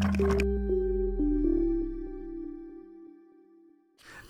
Thank 0.00 0.20
you. 0.20 0.57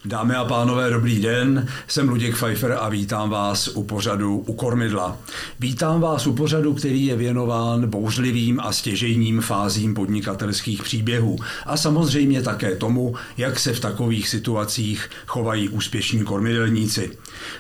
Dámy 0.08 0.34
a 0.34 0.44
pánové, 0.44 0.90
dobrý 0.90 1.20
den. 1.20 1.68
Jsem 1.88 2.08
Luděk 2.08 2.34
Pfeiffer 2.34 2.76
a 2.80 2.88
vítám 2.88 3.30
vás 3.30 3.68
u 3.68 3.82
pořadu 3.82 4.38
u 4.38 4.52
Kormidla. 4.52 5.16
Vítám 5.60 6.00
vás 6.00 6.26
u 6.26 6.32
pořadu, 6.32 6.74
který 6.74 7.06
je 7.06 7.16
věnován 7.16 7.90
bouřlivým 7.90 8.60
a 8.60 8.72
stěžejním 8.72 9.40
fázím 9.40 9.94
podnikatelských 9.94 10.82
příběhů 10.82 11.38
a 11.66 11.76
samozřejmě 11.76 12.42
také 12.42 12.76
tomu, 12.76 13.14
jak 13.36 13.58
se 13.58 13.72
v 13.72 13.80
takových 13.80 14.28
situacích 14.28 15.10
chovají 15.26 15.68
úspěšní 15.68 16.24
kormidelníci. 16.24 17.10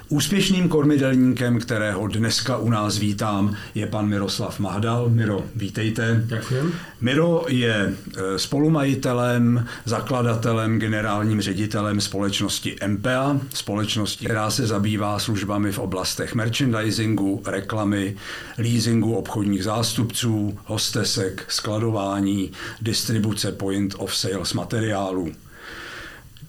Úspěšným 0.08 0.68
kormidelníkem, 0.68 1.58
kterého 1.58 2.06
dneska 2.06 2.56
u 2.56 2.70
nás 2.70 2.98
vítám, 2.98 3.56
je 3.74 3.86
pan 3.86 4.06
Miroslav 4.06 4.60
Mahdal. 4.60 5.08
Miro, 5.08 5.44
vítejte. 5.56 6.24
Děkuji. 6.26 6.72
Miro 7.00 7.44
je 7.48 7.94
e, 8.16 8.38
spolumajitelem, 8.38 9.66
zakladatelem, 9.84 10.78
generálním 10.78 11.40
ředitelem 11.40 12.00
společnosti 12.00 12.37
MPA, 12.86 13.40
společnosti, 13.54 14.24
která 14.24 14.50
se 14.50 14.66
zabývá 14.66 15.18
službami 15.18 15.72
v 15.72 15.78
oblastech 15.78 16.34
merchandisingu, 16.34 17.42
reklamy, 17.46 18.16
leasingu 18.58 19.14
obchodních 19.14 19.64
zástupců, 19.64 20.58
hostesek, 20.64 21.44
skladování, 21.48 22.52
distribuce 22.80 23.52
point 23.52 23.94
of 23.98 24.16
sales 24.16 24.52
materiálů. 24.52 25.32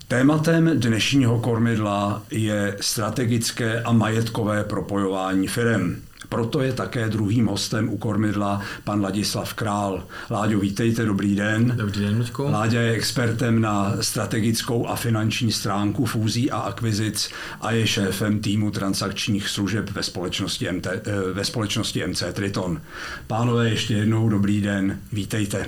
Tématem 0.07 0.79
dnešního 0.79 1.39
kormidla 1.39 2.23
je 2.31 2.77
strategické 2.81 3.81
a 3.83 3.91
majetkové 3.91 4.63
propojování 4.63 5.47
firm. 5.47 5.95
Proto 6.29 6.61
je 6.61 6.73
také 6.73 7.09
druhým 7.09 7.47
hostem 7.47 7.89
u 7.89 7.97
kormidla 7.97 8.61
pan 8.83 9.01
Ladislav 9.01 9.53
Král. 9.53 10.03
Láďo, 10.29 10.59
vítejte, 10.59 11.05
dobrý 11.05 11.35
den. 11.35 11.73
Dobrý 11.77 12.01
den, 12.01 12.17
Luďko. 12.17 12.51
Láďa 12.51 12.81
je 12.81 12.91
expertem 12.91 13.61
na 13.61 13.93
strategickou 14.01 14.87
a 14.87 14.95
finanční 14.95 15.51
stránku 15.51 16.05
fúzí 16.05 16.51
a 16.51 16.57
akvizic 16.57 17.29
a 17.61 17.71
je 17.71 17.87
šéfem 17.87 18.39
týmu 18.39 18.71
transakčních 18.71 19.49
služeb 19.49 19.91
ve 19.91 20.03
společnosti, 20.03 20.71
MT, 20.71 20.87
eh, 20.87 21.01
ve 21.33 21.45
společnosti 21.45 22.07
MC 22.07 22.23
Triton. 22.33 22.81
Pánové, 23.27 23.69
ještě 23.69 23.93
jednou 23.93 24.29
dobrý 24.29 24.61
den, 24.61 24.99
vítejte. 25.11 25.65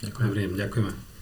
Děkujeme. 0.00 0.56
Děkujeme. 0.56 1.13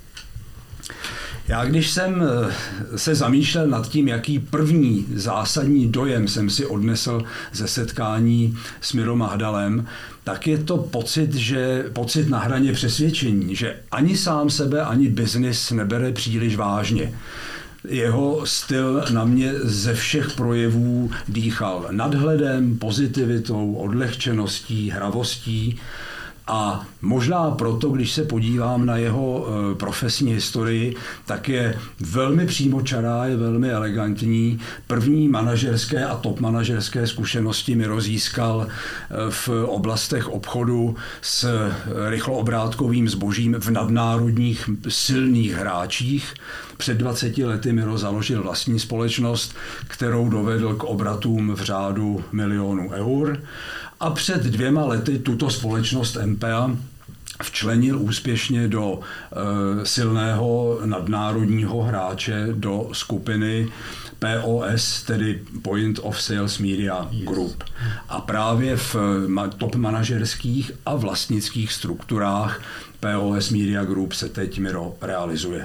Já 1.49 1.65
když 1.65 1.91
jsem 1.91 2.23
eh, 2.23 2.99
se 2.99 3.15
zamýšlel 3.15 3.67
nad 3.67 3.89
tím, 3.89 4.09
jaký 4.09 4.39
první 4.39 5.07
zásadní 5.15 5.89
dojem 5.89 6.29
jsem 6.29 6.51
si 6.51 6.67
odnesl 6.67 7.23
ze 7.53 7.69
setkání 7.69 8.59
s 8.81 8.93
Mirou 8.93 9.17
Mahdalem, 9.17 9.87
tak 10.25 10.47
je 10.47 10.59
to 10.59 10.77
pocit, 10.77 11.35
že 11.35 11.85
pocit 11.93 12.29
na 12.29 12.39
hraně 12.39 12.73
přesvědčení, 12.73 13.57
že 13.57 13.77
ani 13.91 14.17
sám 14.17 14.51
sebe, 14.51 14.83
ani 14.83 15.09
biznis 15.09 15.71
nebere 15.71 16.13
příliš 16.13 16.57
vážně. 16.57 17.13
Jeho 17.89 18.47
styl 18.47 19.05
na 19.11 19.25
mě 19.25 19.53
ze 19.63 19.95
všech 19.95 20.31
projevů 20.31 21.11
dýchal. 21.29 21.89
Nadhledem, 21.91 22.79
pozitivitou, 22.79 23.75
odlehčeností, 23.75 24.91
hravostí 24.91 25.81
a 26.53 26.87
možná 27.03 27.51
proto, 27.51 27.89
když 27.89 28.13
se 28.13 28.25
podívám 28.25 28.87
na 28.87 28.97
jeho 28.97 29.47
eh, 29.47 29.75
profesní 29.75 30.33
historii, 30.33 30.97
tak 31.27 31.49
je 31.49 31.79
velmi 32.01 32.47
přímočará, 32.47 33.25
je 33.25 33.37
velmi 33.37 33.71
elegantní. 33.71 34.61
První 34.87 35.29
manažerské 35.29 36.05
a 36.05 36.17
top 36.17 36.41
manažerské 36.41 37.07
zkušenosti 37.07 37.75
mi 37.75 37.87
rozískal 37.87 38.67
eh, 38.67 39.15
v 39.31 39.49
oblastech 39.67 40.29
obchodu 40.29 40.97
s 41.23 41.71
rychloobrátkovým 42.09 43.09
zbožím 43.09 43.57
v 43.59 43.71
nadnárodních 43.71 44.71
silných 44.89 45.55
hráčích. 45.55 46.35
Před 46.77 46.99
20 46.99 47.39
lety 47.39 47.73
Miro 47.73 47.99
založil 47.99 48.43
vlastní 48.43 48.81
společnost, 48.81 49.57
kterou 49.89 50.29
dovedl 50.29 50.75
k 50.75 50.85
obratům 50.85 51.55
v 51.55 51.61
řádu 51.61 52.25
milionů 52.33 52.91
eur. 52.91 53.39
A 54.03 54.11
před 54.11 54.43
dvěma 54.43 54.85
lety 54.85 55.19
tuto 55.19 55.51
společnost 55.51 56.19
MPA 56.25 56.77
včlenil 57.43 57.99
úspěšně 58.01 58.69
do 58.69 59.01
e, 59.01 59.87
silného 59.87 60.81
nadnárodního 60.85 61.83
hráče 61.83 62.49
do 62.53 62.89
skupiny 62.93 63.69
POS, 64.19 65.03
tedy 65.03 65.43
Point 65.63 65.99
of 66.03 66.23
Sales 66.23 66.59
Media 66.59 67.09
Group. 67.13 67.65
A 68.09 68.21
právě 68.21 68.77
v 68.77 68.97
top 69.59 69.75
manažerských 69.75 70.73
a 70.87 70.95
vlastnických 70.95 71.73
strukturách 71.73 72.61
POS 73.01 73.51
Media 73.51 73.85
Group 73.85 74.13
se 74.13 74.29
teď 74.29 74.59
Miro 74.59 74.95
realizuje. 75.01 75.65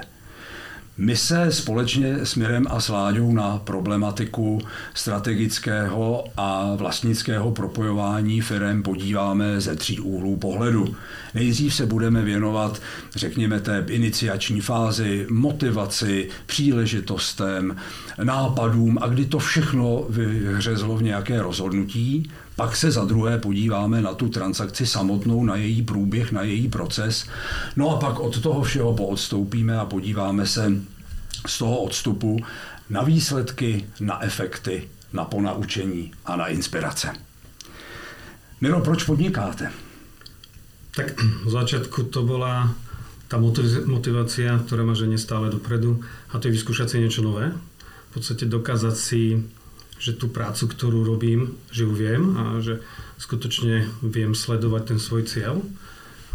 My 1.00 1.16
se 1.16 1.52
společně 1.52 2.26
s 2.26 2.34
Mirem 2.34 2.66
a 2.70 2.80
Sláďou 2.80 3.32
na 3.32 3.58
problematiku 3.58 4.60
strategického 4.94 6.24
a 6.36 6.74
vlastnického 6.76 7.50
propojování 7.50 8.40
firm 8.40 8.82
podíváme 8.82 9.60
ze 9.60 9.76
tří 9.76 10.00
úhlů 10.00 10.36
pohledu. 10.36 10.94
Nejdřív 11.34 11.74
se 11.74 11.86
budeme 11.86 12.22
věnovat, 12.22 12.82
řekněme, 13.16 13.60
té 13.60 13.84
iniciační 13.88 14.60
fázi, 14.60 15.26
motivaci, 15.30 16.28
příležitostem, 16.46 17.76
nápadům 18.22 18.98
a 19.00 19.06
kdy 19.06 19.26
to 19.26 19.38
všechno 19.38 20.06
vyhřezlo 20.08 20.96
v 20.96 21.02
nějaké 21.02 21.42
rozhodnutí. 21.42 22.30
Pak 22.58 22.76
se 22.76 22.90
za 22.90 23.04
druhé 23.04 23.38
podíváme 23.38 24.02
na 24.02 24.14
tu 24.14 24.28
transakci 24.28 24.86
samotnou, 24.86 25.44
na 25.44 25.56
její 25.56 25.82
průběh, 25.82 26.32
na 26.32 26.42
její 26.42 26.68
proces. 26.68 27.26
No 27.76 27.90
a 27.90 27.96
pak 27.96 28.20
od 28.20 28.42
toho 28.42 28.62
všeho 28.62 28.94
poodstoupíme 28.94 29.78
a 29.78 29.86
podíváme 29.86 30.46
se 30.46 30.72
z 31.46 31.58
toho 31.58 31.78
odstupu 31.78 32.36
na 32.90 33.02
výsledky, 33.02 33.86
na 34.00 34.24
efekty, 34.24 34.88
na 35.12 35.24
ponaučení 35.24 36.12
a 36.26 36.36
na 36.36 36.46
inspirace. 36.46 37.14
Miro, 38.60 38.80
proč 38.80 39.04
podnikáte? 39.04 39.70
Tak 40.90 41.22
v 41.22 41.50
začiatku 41.50 42.10
to 42.10 42.26
bola 42.26 42.74
tá 43.30 43.38
motivácia, 43.86 44.58
ktorá 44.66 44.82
ma 44.82 44.98
ženie 44.98 45.14
stále 45.14 45.46
dopredu 45.46 46.02
a 46.34 46.42
to 46.42 46.50
je 46.50 46.58
vyskúšať 46.58 46.90
si 46.90 46.96
niečo 46.98 47.22
nové. 47.22 47.54
V 48.10 48.18
podstate 48.18 48.50
dokázať 48.50 48.96
si 48.98 49.46
že 49.98 50.14
tú 50.14 50.30
prácu, 50.30 50.70
ktorú 50.70 51.02
robím, 51.02 51.58
že 51.74 51.84
ju 51.84 51.92
viem 51.92 52.22
a 52.38 52.62
že 52.62 52.80
skutočne 53.18 53.90
viem 54.06 54.32
sledovať 54.32 54.94
ten 54.94 54.98
svoj 55.02 55.26
cieľ. 55.26 55.58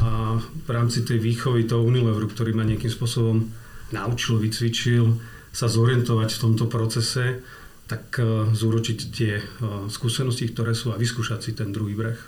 A 0.03 0.37
v 0.43 0.69
rámci 0.69 1.07
tej 1.07 1.23
výchovy 1.23 1.63
toho 1.63 1.87
Unileveru, 1.87 2.27
ktorý 2.27 2.51
ma 2.51 2.67
nejakým 2.67 2.91
spôsobom 2.91 3.47
naučil, 3.95 4.35
vycvičil 4.41 5.15
sa 5.53 5.71
zorientovať 5.71 6.29
v 6.33 6.41
tomto 6.41 6.65
procese, 6.65 7.39
tak 7.85 8.17
e, 8.17 8.49
zúročiť 8.51 8.99
tie 9.13 9.33
e, 9.37 9.43
skúsenosti, 9.87 10.49
ktoré 10.49 10.73
sú 10.73 10.91
a 10.91 10.99
vyskúšať 10.99 11.39
si 11.39 11.51
ten 11.53 11.69
druhý 11.69 11.93
breh. 11.93 12.19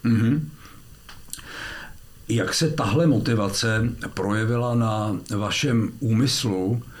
Mm-hmm. 0.00 0.34
Jak 2.30 2.54
se 2.54 2.70
tahle 2.70 3.06
motivace 3.06 3.90
projevila 4.14 4.74
na 4.74 5.18
vašem 5.28 5.92
úmyslu 6.00 6.78
Eh, 6.78 6.99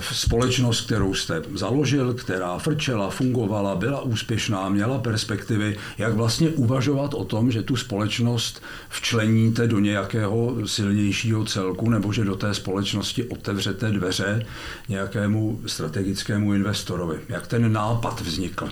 společnost, 0.00 0.86
kterou 0.86 1.14
jste 1.14 1.42
založil, 1.54 2.14
která 2.14 2.58
frčela, 2.58 3.10
fungovala, 3.10 3.74
byla 3.74 4.00
úspěšná, 4.00 4.68
měla 4.68 4.98
perspektivy, 4.98 5.76
jak 5.98 6.14
vlastně 6.14 6.48
uvažovat 6.48 7.14
o 7.14 7.24
tom, 7.24 7.50
že 7.50 7.62
tu 7.62 7.76
společnost 7.76 8.62
včleníte 8.88 9.68
do 9.68 9.78
nějakého 9.78 10.56
silnějšího 10.66 11.44
celku, 11.44 11.90
nebo 11.90 12.12
že 12.12 12.24
do 12.24 12.36
té 12.36 12.54
společnosti 12.54 13.24
otevřete 13.24 13.90
dveře 13.90 14.46
nějakému 14.88 15.60
strategickému 15.66 16.54
investorovi. 16.54 17.18
Jak 17.28 17.46
ten 17.46 17.72
nápad 17.72 18.20
vznikl? 18.20 18.68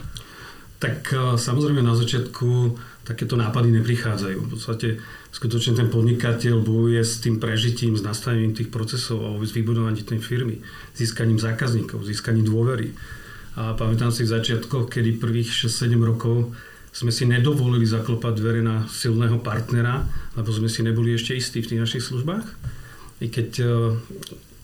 Tak 0.84 1.15
eh, 1.17 1.39
samozřejmě 1.39 1.83
na 1.83 1.97
začátku 1.97 2.78
takéto 3.05 3.37
nápady 3.37 3.71
neprichádzajú. 3.72 4.39
V 4.41 4.49
podstate 4.49 4.89
skutočne 5.33 5.77
ten 5.77 5.89
podnikateľ 5.89 6.61
bojuje 6.61 7.00
s 7.00 7.25
tým 7.25 7.41
prežitím, 7.41 7.97
s 7.97 8.05
nastavením 8.05 8.53
tých 8.53 8.69
procesov 8.69 9.25
a 9.25 9.32
s 9.41 9.53
vybudovaním 9.53 10.05
tej 10.05 10.20
firmy, 10.20 10.61
získaním 10.97 11.41
zákazníkov, 11.41 12.05
získaním 12.05 12.44
dôvery. 12.44 12.93
A 13.56 13.73
pamätám 13.76 14.12
si 14.12 14.25
v 14.25 14.32
začiatkoch, 14.37 14.93
kedy 14.93 15.20
prvých 15.20 15.53
6-7 15.69 16.00
rokov 16.05 16.53
sme 16.93 17.12
si 17.12 17.25
nedovolili 17.25 17.88
zaklopať 17.88 18.32
dvere 18.37 18.61
na 18.61 18.85
silného 18.88 19.41
partnera, 19.41 20.05
lebo 20.37 20.53
sme 20.53 20.69
si 20.69 20.85
neboli 20.85 21.17
ešte 21.17 21.37
istí 21.37 21.64
v 21.64 21.69
tých 21.76 21.81
našich 21.81 22.05
službách. 22.05 22.44
I 23.25 23.29
keď 23.32 23.49
e, 23.61 23.67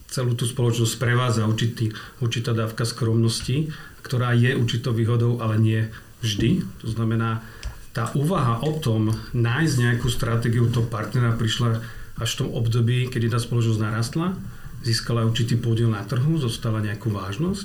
celú 0.08 0.32
tú 0.36 0.46
spoločnosť 0.46 0.94
prevádza 1.00 1.48
určitý, 1.48 1.92
určitá 2.22 2.54
dávka 2.54 2.86
skromnosti, 2.86 3.72
ktorá 4.00 4.32
je 4.32 4.56
určitou 4.56 4.94
výhodou, 4.94 5.42
ale 5.42 5.58
nie 5.58 5.80
vždy. 6.20 6.64
To 6.84 6.88
znamená, 6.92 7.44
tá 7.90 8.12
úvaha 8.14 8.62
o 8.62 8.76
tom 8.78 9.10
nájsť 9.34 9.74
nejakú 9.76 10.06
stratégiu 10.06 10.70
toho 10.70 10.86
partnera 10.86 11.34
prišla 11.34 11.82
až 12.20 12.28
v 12.36 12.38
tom 12.44 12.48
období, 12.54 13.08
kedy 13.10 13.32
tá 13.32 13.40
spoločnosť 13.40 13.80
narastla, 13.80 14.36
získala 14.84 15.26
určitý 15.26 15.56
podiel 15.58 15.90
na 15.90 16.04
trhu, 16.06 16.38
zostala 16.38 16.84
nejakú 16.84 17.10
vážnosť. 17.10 17.64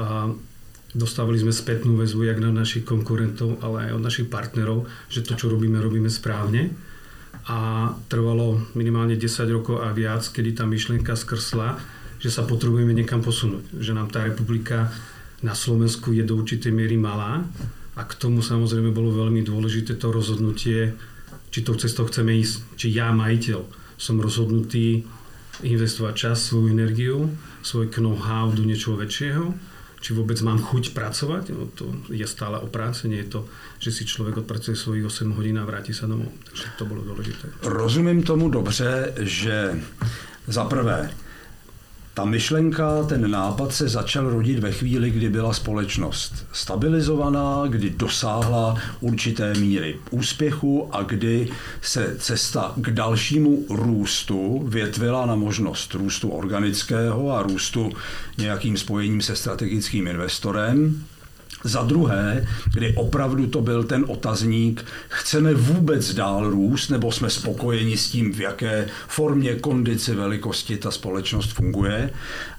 A 0.00 0.32
dostávali 0.94 1.38
sme 1.38 1.54
spätnú 1.54 1.98
väzbu 1.98 2.30
jak 2.30 2.38
na 2.40 2.50
našich 2.50 2.86
konkurentov, 2.86 3.60
ale 3.60 3.90
aj 3.90 4.00
od 4.00 4.02
našich 4.02 4.26
partnerov, 4.32 4.86
že 5.10 5.26
to, 5.26 5.36
čo 5.36 5.50
robíme, 5.52 5.78
robíme 5.78 6.08
správne. 6.08 6.72
a 7.48 7.90
trvalo 8.10 8.60
minimálne 8.76 9.16
10 9.16 9.48
rokov 9.50 9.80
a 9.80 9.94
viac, 9.96 10.22
kedy 10.28 10.60
tá 10.60 10.64
myšlienka 10.68 11.16
skrsla, 11.16 11.80
že 12.20 12.28
sa 12.28 12.44
potrebujeme 12.44 12.92
niekam 12.92 13.24
posunúť. 13.24 13.80
Že 13.80 13.92
nám 13.96 14.12
tá 14.12 14.28
republika 14.28 14.92
na 15.40 15.56
Slovensku 15.56 16.12
je 16.12 16.20
do 16.20 16.36
určitej 16.36 16.68
miery 16.68 17.00
malá 17.00 17.48
a 18.00 18.08
k 18.08 18.16
tomu 18.16 18.40
samozrejme 18.40 18.96
bolo 18.96 19.12
veľmi 19.12 19.44
dôležité 19.44 20.00
to 20.00 20.08
rozhodnutie, 20.08 20.96
či 21.52 21.60
tou 21.60 21.76
cestou 21.76 22.08
chceme 22.08 22.32
ísť, 22.32 22.80
či 22.80 22.96
ja, 22.96 23.12
majiteľ, 23.12 23.60
som 24.00 24.16
rozhodnutý 24.16 25.04
investovať 25.60 26.14
čas, 26.16 26.48
svoju 26.48 26.72
energiu, 26.72 27.28
svoj 27.60 27.92
know-how 28.00 28.48
do 28.48 28.64
niečoho 28.64 28.96
väčšieho, 28.96 29.52
či 30.00 30.16
vôbec 30.16 30.40
mám 30.40 30.56
chuť 30.64 30.96
pracovať. 30.96 31.52
No, 31.52 31.68
to 31.68 31.92
je 32.08 32.24
stále 32.24 32.56
o 32.56 32.72
práci, 32.72 33.12
nie 33.12 33.20
je 33.20 33.36
to, 33.36 33.40
že 33.76 33.92
si 33.92 34.02
človek 34.08 34.40
odpracuje 34.40 34.72
svojich 34.72 35.04
8 35.04 35.36
hodín 35.36 35.60
a 35.60 35.68
vráti 35.68 35.92
sa 35.92 36.08
domov. 36.08 36.32
Takže 36.48 36.80
to 36.80 36.88
bolo 36.88 37.04
dôležité. 37.04 37.52
Rozumím 37.68 38.24
tomu 38.24 38.48
dobře, 38.48 39.12
že 39.20 39.76
za 40.48 40.64
prvé 40.64 41.12
ta 42.14 42.24
myšlenka, 42.24 43.02
ten 43.02 43.30
nápad 43.30 43.72
se 43.72 43.88
začal 43.88 44.30
rodit 44.30 44.58
ve 44.58 44.72
chvíli, 44.72 45.10
kdy 45.10 45.28
byla 45.28 45.52
společnost 45.52 46.46
stabilizovaná, 46.52 47.64
kdy 47.68 47.90
dosáhla 47.90 48.78
určité 49.00 49.54
míry 49.54 49.96
úspěchu 50.10 50.94
a 50.94 51.02
kdy 51.02 51.48
se 51.82 52.16
cesta 52.18 52.72
k 52.76 52.90
dalšímu 52.90 53.66
růstu 53.70 54.62
větvila 54.68 55.26
na 55.26 55.34
možnost 55.34 55.94
růstu 55.94 56.28
organického 56.28 57.32
a 57.32 57.42
růstu 57.42 57.92
nějakým 58.38 58.76
spojením 58.76 59.20
se 59.20 59.36
strategickým 59.36 60.06
investorem. 60.06 61.04
Za 61.64 61.82
druhé, 61.82 62.46
kdy 62.74 62.94
opravdu 62.96 63.46
to 63.46 63.60
byl 63.60 63.84
ten 63.84 64.04
otazník, 64.08 64.84
chceme 65.08 65.54
vůbec 65.54 66.14
dál 66.14 66.50
růst, 66.50 66.88
nebo 66.88 67.12
jsme 67.12 67.30
spokojeni 67.30 67.96
s 67.96 68.10
tím, 68.10 68.32
v 68.32 68.40
jaké 68.40 68.88
formě, 69.08 69.54
kondici, 69.54 70.14
velikosti 70.14 70.76
ta 70.76 70.90
společnost 70.90 71.52
funguje. 71.52 72.10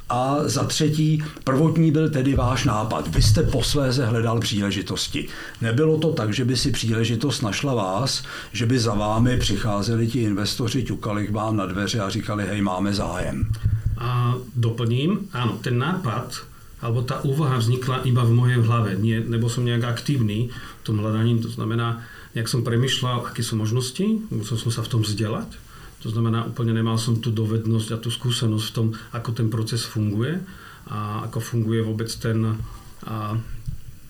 A 0.10 0.38
za 0.44 0.64
třetí, 0.64 1.24
prvotní 1.44 1.92
byl 1.92 2.10
tedy 2.10 2.36
váš 2.36 2.66
nápad. 2.66 3.16
Vy 3.16 3.22
jste 3.22 3.44
posléze 3.44 4.06
hledal 4.06 4.40
příležitosti. 4.40 5.28
Nebylo 5.62 5.98
to 5.98 6.14
tak, 6.14 6.34
že 6.34 6.46
by 6.46 6.58
si 6.58 6.72
příležitost 6.72 7.42
našla 7.42 7.74
vás, 7.74 8.24
že 8.54 8.66
by 8.66 8.80
za 8.80 8.94
vámi 8.94 9.38
přicházeli 9.38 10.08
ti 10.08 10.24
investoři, 10.24 10.84
ťukali 10.84 11.28
k 11.28 11.32
vám 11.32 11.58
na 11.58 11.66
dveře 11.66 12.00
a 12.00 12.10
říkali, 12.10 12.48
hej, 12.48 12.62
máme 12.62 12.94
zájem. 12.94 13.52
A 13.98 14.36
doplním, 14.56 15.20
áno, 15.34 15.58
ten 15.62 15.78
nápad 15.78 16.51
alebo 16.82 17.06
tá 17.06 17.22
úvaha 17.22 17.62
vznikla 17.62 18.04
iba 18.10 18.26
v 18.26 18.34
mojej 18.34 18.60
hlave. 18.66 18.98
Nie, 18.98 19.22
nebo 19.22 19.46
som 19.48 19.62
nejak 19.62 19.86
aktívny 19.86 20.50
v 20.50 20.82
tom 20.82 20.98
hľadaní. 20.98 21.38
To 21.46 21.50
znamená, 21.54 22.02
nejak 22.34 22.50
som 22.50 22.66
premyšľal, 22.66 23.30
aké 23.30 23.46
sú 23.46 23.54
možnosti, 23.54 24.02
musel 24.34 24.58
som 24.58 24.74
sa 24.74 24.82
v 24.82 24.92
tom 24.98 25.02
vzdelať. 25.06 25.54
To 26.02 26.10
znamená, 26.10 26.50
úplne 26.50 26.74
nemal 26.74 26.98
som 26.98 27.22
tú 27.22 27.30
dovednosť 27.30 27.90
a 27.94 28.02
tú 28.02 28.10
skúsenosť 28.10 28.66
v 28.66 28.76
tom, 28.76 28.88
ako 29.14 29.30
ten 29.38 29.48
proces 29.54 29.86
funguje 29.86 30.42
a 30.90 31.30
ako 31.30 31.38
funguje 31.38 31.86
vôbec 31.86 32.10
ten, 32.10 32.58
a, 33.06 33.38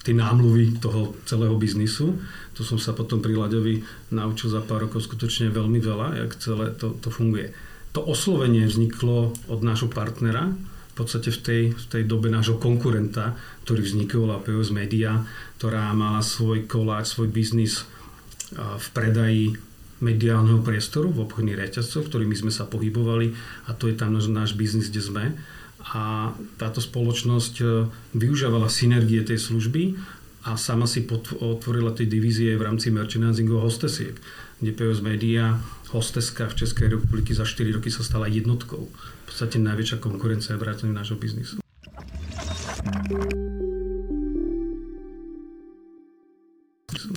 tie 0.07 0.15
námluvy 0.15 0.79
toho 0.79 1.11
celého 1.27 1.51
biznisu. 1.59 2.15
To 2.55 2.63
som 2.63 2.79
sa 2.79 2.95
potom 2.95 3.19
pri 3.19 3.35
Laďovi 3.35 3.83
naučil 4.15 4.47
za 4.47 4.63
pár 4.63 4.87
rokov 4.87 5.03
skutočne 5.03 5.51
veľmi 5.51 5.83
veľa, 5.83 6.23
jak 6.23 6.31
celé 6.39 6.71
to, 6.79 6.95
to 7.03 7.11
funguje. 7.11 7.51
To 7.91 7.99
oslovenie 7.99 8.63
vzniklo 8.63 9.35
od 9.51 9.59
nášho 9.59 9.91
partnera, 9.91 10.55
v 10.91 10.93
podstate 10.99 11.31
v 11.31 11.39
tej, 11.39 11.61
v 11.71 11.85
tej 11.87 12.03
dobe 12.03 12.27
nášho 12.27 12.59
konkurenta, 12.59 13.39
ktorý 13.63 13.81
vznikol, 13.87 14.35
POS 14.43 14.75
Media, 14.75 15.23
ktorá 15.55 15.95
mala 15.95 16.19
svoj 16.19 16.67
koláč, 16.67 17.15
svoj 17.15 17.31
biznis 17.31 17.87
v 18.57 18.87
predaji 18.91 19.55
mediálneho 20.01 20.65
priestoru 20.65 21.13
v 21.13 21.23
obchodných 21.29 21.61
reťazcoch, 21.61 22.09
ktorými 22.09 22.33
sme 22.33 22.51
sa 22.51 22.65
pohybovali 22.65 23.31
a 23.69 23.77
to 23.77 23.87
je 23.87 23.95
tam 23.95 24.17
náš, 24.17 24.27
náš 24.27 24.51
biznis, 24.57 24.89
kde 24.89 25.01
sme. 25.01 25.25
A 25.93 26.33
táto 26.57 26.81
spoločnosť 26.81 27.53
e, 27.61 27.65
využívala 28.17 28.69
synergie 28.69 29.21
tej 29.21 29.37
služby 29.37 29.97
a 30.45 30.57
sama 30.57 30.89
si 30.89 31.05
otvorila 31.37 31.93
tie 31.93 32.09
divízie 32.09 32.57
v 32.57 32.65
rámci 32.65 32.89
merchandisingu 32.89 33.61
hostesiek, 33.61 34.17
kde 34.57 34.71
POS 34.73 35.05
Media, 35.05 35.61
hosteska 35.91 36.47
v 36.47 36.55
Českej 36.55 36.87
republiky 36.89 37.35
za 37.35 37.45
4 37.45 37.71
roky 37.71 37.91
sa 37.91 38.03
stala 38.03 38.27
jednotkou 38.27 38.87
podstate 39.31 39.63
najväčšia 39.63 39.97
konkurencia 40.03 40.59
vrátane 40.59 40.91
nášho 40.91 41.15
biznisu. 41.15 41.63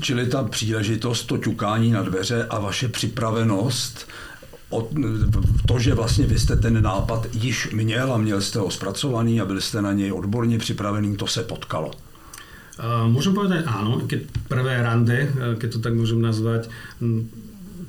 Čili 0.01 0.29
ta 0.31 0.45
příležitost, 0.45 1.27
to 1.27 1.39
ťukání 1.39 1.91
na 1.91 2.03
dveře 2.03 2.47
a 2.47 2.61
vaše 2.61 2.89
připravenost 2.89 4.09
to, 5.67 5.79
že 5.79 5.95
vlastně 5.95 6.27
vy 6.27 6.39
jste 6.39 6.57
ten 6.57 6.83
nápad 6.83 7.27
již 7.35 7.73
měl 7.73 8.13
a 8.13 8.19
měl 8.19 8.41
jste 8.41 8.59
ho 8.59 8.71
zpracovaný 8.71 9.41
a 9.41 9.45
byli 9.45 9.61
jste 9.61 9.83
na 9.83 9.93
něj 9.93 10.13
odborně 10.13 10.59
připravený, 10.59 11.17
to 11.17 11.27
se 11.27 11.43
potkalo. 11.43 11.91
Môžem 13.07 13.39
povedať 13.39 13.71
áno, 13.71 14.03
keď 14.03 14.51
prvé 14.51 14.83
rande, 14.83 15.31
keď 15.63 15.69
to 15.69 15.79
tak 15.79 15.95
môžem 15.95 16.19
nazvať, 16.19 16.67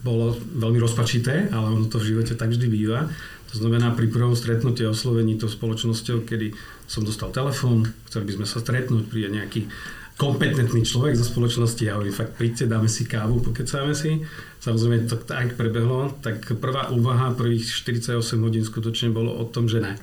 bolo 0.05 0.37
veľmi 0.37 0.77
rozpačité, 0.77 1.49
ale 1.49 1.65
ono 1.73 1.89
to 1.89 1.97
v 1.97 2.13
živote 2.13 2.37
tak 2.37 2.53
vždy 2.53 2.67
býva. 2.69 3.09
To 3.49 3.55
znamená, 3.57 3.97
pri 3.97 4.13
prvom 4.13 4.37
stretnutí 4.37 4.85
a 4.85 4.93
oslovení 4.93 5.41
to 5.41 5.49
spoločnosťou, 5.49 6.21
kedy 6.29 6.53
som 6.85 7.01
dostal 7.01 7.33
telefón, 7.33 7.89
chceli 8.05 8.29
by 8.29 8.33
sme 8.37 8.45
sa 8.45 8.61
stretnúť, 8.61 9.09
príde 9.09 9.33
nejaký 9.33 9.65
kompetentný 10.15 10.85
človek 10.85 11.17
zo 11.17 11.25
spoločnosti 11.27 11.83
a 11.89 11.99
hovorí, 11.99 12.11
fakt 12.13 12.39
príďte, 12.39 12.71
dáme 12.71 12.87
si 12.87 13.03
kávu, 13.03 13.43
pokecáme 13.43 13.91
si. 13.91 14.23
Samozrejme 14.63 15.11
to 15.11 15.19
tak 15.19 15.59
prebehlo, 15.59 16.15
tak 16.23 16.55
prvá 16.55 16.87
úvaha 16.87 17.35
prvých 17.35 17.67
48 17.67 18.15
hodín 18.39 18.63
skutočne 18.63 19.11
bolo 19.11 19.33
o 19.35 19.43
tom, 19.49 19.67
že 19.67 19.81
ne. 19.83 19.99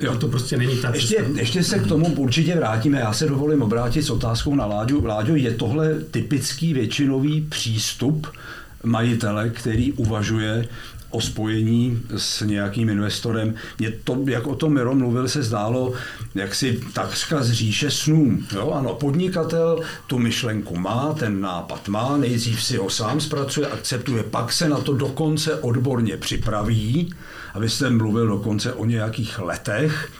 Jo. 0.00 0.16
To 0.18 0.28
prostě 0.28 0.56
není 0.56 0.76
ta 0.76 0.94
ještě, 0.94 1.24
ještě 1.34 1.64
se 1.64 1.78
k 1.78 1.86
tomu 1.86 2.14
určitě 2.14 2.56
vrátíme. 2.56 2.98
Já 2.98 3.12
se 3.12 3.26
dovolím 3.26 3.62
obrátit 3.62 4.02
s 4.02 4.10
otázkou 4.10 4.54
na 4.54 4.66
Láďu. 4.66 5.06
Láďo, 5.06 5.36
je 5.36 5.50
tohle 5.50 6.00
typický 6.10 6.74
většinový 6.74 7.40
přístup 7.40 8.26
majitele, 8.84 9.50
který 9.50 9.92
uvažuje 9.92 10.68
o 11.14 11.20
spojení 11.20 12.02
s 12.16 12.40
nějakým 12.40 12.88
investorem. 12.88 13.54
Mě 13.78 13.92
to, 14.04 14.18
jak 14.26 14.46
o 14.46 14.54
tom 14.54 14.74
Miro 14.74 14.94
mluvil, 14.94 15.28
se 15.28 15.42
zdálo 15.42 15.92
jak 16.34 16.54
si 16.54 16.80
takřka 16.92 17.42
z 17.42 17.52
říše 17.52 17.90
snů. 17.90 18.38
Jo, 18.54 18.70
ano, 18.70 18.94
podnikatel 18.94 19.80
tu 20.06 20.18
myšlenku 20.18 20.76
má, 20.76 21.14
ten 21.18 21.40
nápad 21.40 21.88
má, 21.88 22.16
nejdřív 22.16 22.62
si 22.62 22.76
ho 22.76 22.90
sám 22.90 23.20
zpracuje, 23.20 23.66
akceptuje, 23.66 24.22
pak 24.22 24.52
se 24.52 24.68
na 24.68 24.78
to 24.78 24.94
dokonce 24.94 25.54
odborně 25.54 26.16
připraví, 26.16 27.14
abyste 27.54 27.90
mluvil 27.90 28.26
dokonce 28.26 28.72
o 28.72 28.84
nějakých 28.84 29.38
letech, 29.38 30.10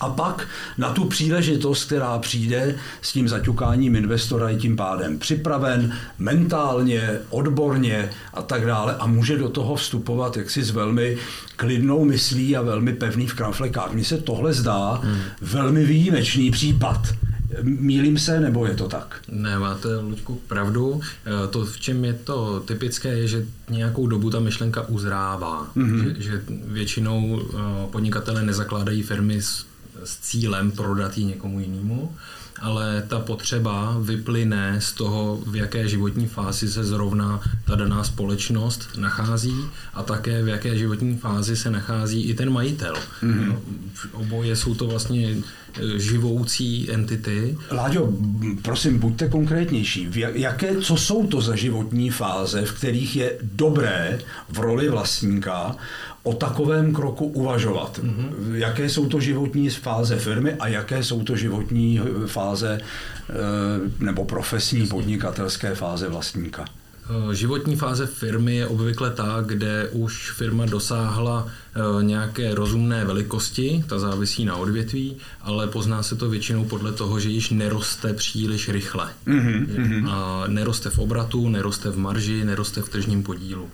a 0.00 0.08
pak 0.08 0.48
na 0.78 0.92
tu 0.92 1.04
příležitost, 1.04 1.84
která 1.84 2.18
přijde 2.18 2.74
s 3.02 3.12
tím 3.12 3.28
zaťukáním 3.28 3.96
investora 3.96 4.50
je 4.50 4.56
tím 4.56 4.76
pádem 4.76 5.18
připraven 5.18 5.92
mentálně, 6.18 7.18
odborně 7.30 8.10
a 8.34 8.42
tak 8.42 8.66
dále 8.66 8.96
a 8.96 9.06
může 9.06 9.38
do 9.38 9.48
toho 9.48 9.76
vstupovat 9.76 10.36
jaksi 10.36 10.62
s 10.62 10.70
velmi 10.70 11.16
klidnou 11.56 12.04
myslí 12.04 12.56
a 12.56 12.62
velmi 12.62 12.92
pevný 12.92 13.26
v 13.26 13.34
kramflekách. 13.34 13.92
Mně 13.92 14.04
se 14.04 14.18
tohle 14.18 14.52
zdá 14.52 15.00
hmm. 15.02 15.18
velmi 15.40 15.84
výjimečný 15.84 16.50
případ. 16.50 17.00
Mílím 17.62 18.18
se, 18.18 18.40
nebo 18.40 18.66
je 18.66 18.74
to 18.74 18.88
tak? 18.88 19.20
Ne, 19.28 19.58
máte, 19.58 19.96
Luďku, 19.96 20.40
pravdu. 20.48 21.00
E, 21.44 21.48
to, 21.48 21.66
v 21.66 21.80
čem 21.80 22.04
je 22.04 22.12
to 22.12 22.60
typické, 22.60 23.08
je, 23.08 23.28
že 23.28 23.46
nějakou 23.70 24.06
dobu 24.06 24.30
ta 24.30 24.40
myšlenka 24.40 24.88
uzrává. 24.88 25.70
Mm-hmm. 25.76 26.14
Že, 26.16 26.22
že 26.22 26.42
většinou 26.48 27.40
e, 27.40 27.56
podnikatele 27.90 28.42
nezakládají 28.42 29.02
firmy 29.02 29.42
s 29.42 29.64
s 30.04 30.16
cílem 30.16 30.70
prodat 30.70 31.18
ji 31.18 31.24
někomu 31.24 31.60
jinému, 31.60 32.12
ale 32.60 33.02
ta 33.08 33.18
potřeba 33.20 33.96
vyplyne 34.00 34.76
z 34.80 34.92
toho, 34.92 35.40
v 35.46 35.56
jaké 35.56 35.88
životní 35.88 36.26
fázi 36.26 36.68
se 36.68 36.84
zrovna 36.84 37.40
ta 37.64 37.74
daná 37.74 38.04
společnost 38.04 38.88
nachází 38.98 39.54
a 39.94 40.02
také 40.02 40.42
v 40.42 40.48
jaké 40.48 40.78
životní 40.78 41.16
fázi 41.16 41.56
se 41.56 41.70
nachází 41.70 42.22
i 42.22 42.34
ten 42.34 42.50
majitel. 42.50 42.94
Mm-hmm. 43.22 43.56
Oboje 44.12 44.56
jsou 44.56 44.74
to 44.74 44.86
vlastně 44.86 45.36
e, 45.36 45.98
živoucí 45.98 46.90
entity. 46.90 47.58
Láďo, 47.70 48.08
prosím, 48.62 48.98
buďte 48.98 49.28
konkrétnější. 49.28 50.08
Jaké, 50.34 50.76
co 50.80 50.96
jsou 50.96 51.26
to 51.26 51.40
za 51.40 51.56
životní 51.56 52.10
fáze, 52.10 52.64
v 52.64 52.72
kterých 52.72 53.16
je 53.16 53.38
dobré 53.42 54.18
v 54.48 54.58
roli 54.58 54.88
vlastníka 54.88 55.76
o 56.24 56.32
takovém 56.32 56.92
kroku 56.92 57.26
uvažovat. 57.26 58.00
Mm-hmm. 58.02 58.54
Jaké 58.54 58.88
jsou 58.88 59.08
to 59.08 59.20
životní 59.20 59.70
fáze 59.70 60.18
firmy 60.18 60.54
a 60.54 60.68
jaké 60.68 61.04
jsou 61.04 61.24
to 61.24 61.36
životní 61.36 62.00
fáze 62.26 62.80
eh, 62.80 63.34
nebo 64.04 64.24
profesní 64.24 64.86
podnikatelské 64.86 65.74
fáze 65.74 66.08
vlastníka? 66.08 66.64
Eh, 67.10 67.34
životní 67.34 67.76
fáze 67.76 68.06
firmy 68.06 68.56
je 68.56 68.66
obvykle 68.66 69.10
ta, 69.10 69.42
kde 69.46 69.88
už 69.92 70.30
firma 70.30 70.66
dosáhla 70.66 71.48
eh, 71.48 72.04
nějaké 72.04 72.54
rozumné 72.54 73.04
velikosti, 73.04 73.84
ta 73.88 73.98
závisí 73.98 74.44
na 74.44 74.56
odvětví, 74.56 75.16
ale 75.40 75.66
pozná 75.66 76.02
se 76.02 76.16
to 76.16 76.28
většinou 76.30 76.64
podle 76.64 76.92
toho, 76.92 77.20
že 77.20 77.28
již 77.28 77.50
neroste 77.50 78.12
příliš 78.12 78.68
rychle. 78.68 79.10
Mm-hmm. 79.26 80.08
A 80.10 80.44
neroste 80.46 80.90
v 80.90 80.98
obratu, 80.98 81.48
neroste 81.48 81.90
v 81.90 81.98
marži, 81.98 82.44
neroste 82.44 82.82
v 82.82 82.88
tržním 82.88 83.22
podílu. 83.22 83.68